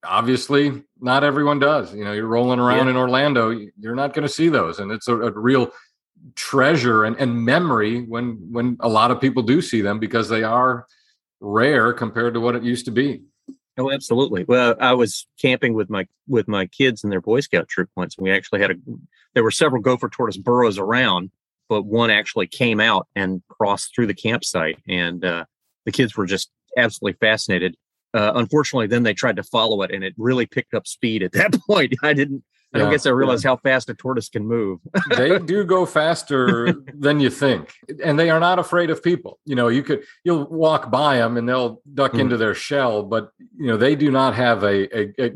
[0.03, 1.93] obviously not everyone does.
[1.93, 2.91] You know, you're rolling around yeah.
[2.91, 5.71] in Orlando, you're not going to see those, and it's a, a real
[6.35, 10.43] treasure and, and memory when when a lot of people do see them because they
[10.43, 10.85] are
[11.39, 13.23] rare compared to what it used to be.
[13.77, 14.43] Oh, absolutely.
[14.45, 18.15] Well, I was camping with my with my kids and their Boy Scout troop once,
[18.17, 18.75] and we actually had a.
[19.33, 21.31] There were several gopher tortoise burrows around,
[21.69, 25.45] but one actually came out and crossed through the campsite, and uh,
[25.85, 27.77] the kids were just absolutely fascinated.
[28.13, 31.31] Uh, unfortunately, then they tried to follow it, and it really picked up speed at
[31.33, 31.93] that point.
[32.03, 32.43] I didn't
[32.73, 33.51] I don't guess I realized yeah.
[33.51, 34.79] how fast a tortoise can move.
[35.17, 39.39] they do go faster than you think, and they are not afraid of people.
[39.45, 42.19] You know, you could you'll walk by them and they'll duck mm.
[42.19, 45.31] into their shell, but you know they do not have a, a, a,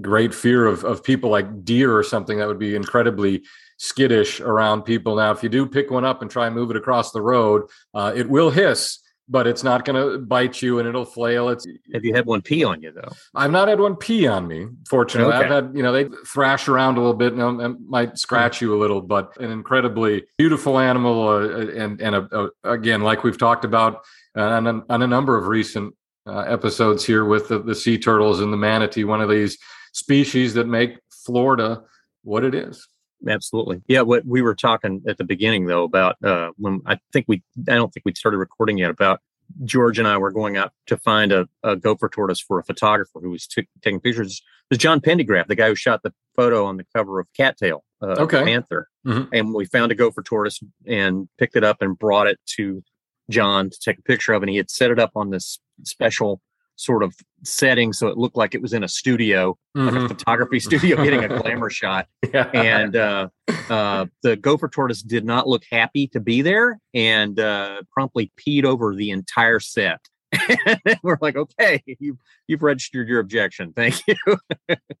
[0.00, 3.42] great fear of of people like deer or something that would be incredibly
[3.84, 5.16] skittish around people.
[5.16, 7.62] Now, if you do pick one up and try and move it across the road,
[7.92, 11.48] uh, it will hiss but it's not going to bite you and it'll flail.
[11.48, 13.08] It's have you had one pee on you though?
[13.34, 14.66] I've not had one pee on me.
[14.88, 15.44] Fortunately, okay.
[15.44, 18.74] I've had you know they thrash around a little bit and, and might scratch you
[18.74, 23.38] a little, but an incredibly beautiful animal uh, and and a, a, again like we've
[23.38, 24.04] talked about
[24.36, 25.94] on, a, on a number of recent
[26.26, 29.56] uh, episodes here with the, the sea turtles and the manatee, one of these
[29.92, 31.82] species that make Florida
[32.24, 32.88] what it is
[33.28, 33.82] absolutely.
[33.86, 37.42] Yeah, what we were talking at the beginning though about uh, when I think we
[37.68, 39.20] I don't think we started recording yet about
[39.64, 43.20] George and I were going out to find a, a gopher tortoise for a photographer
[43.20, 44.42] who was t- taking pictures.
[44.70, 47.84] It was John Pendergraph, the guy who shot the photo on the cover of Cattail,
[48.02, 48.42] uh, okay.
[48.42, 48.88] Panther.
[49.06, 49.34] Mm-hmm.
[49.34, 52.82] And we found a gopher tortoise and picked it up and brought it to
[53.30, 54.42] John to take a picture of.
[54.42, 56.40] And he had set it up on this special
[56.76, 57.14] sort of
[57.44, 59.86] setting so it looked like it was in a studio mm-hmm.
[59.86, 60.06] like a mm-hmm.
[60.08, 62.50] photography studio getting a glamour shot yeah.
[62.54, 63.28] and uh,
[63.68, 68.64] uh, the gopher tortoise did not look happy to be there and uh, promptly peed
[68.64, 70.00] over the entire set
[71.02, 72.18] we're like okay you,
[72.48, 74.16] you've registered your objection thank you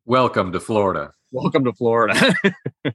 [0.04, 2.32] welcome to florida Welcome to Florida.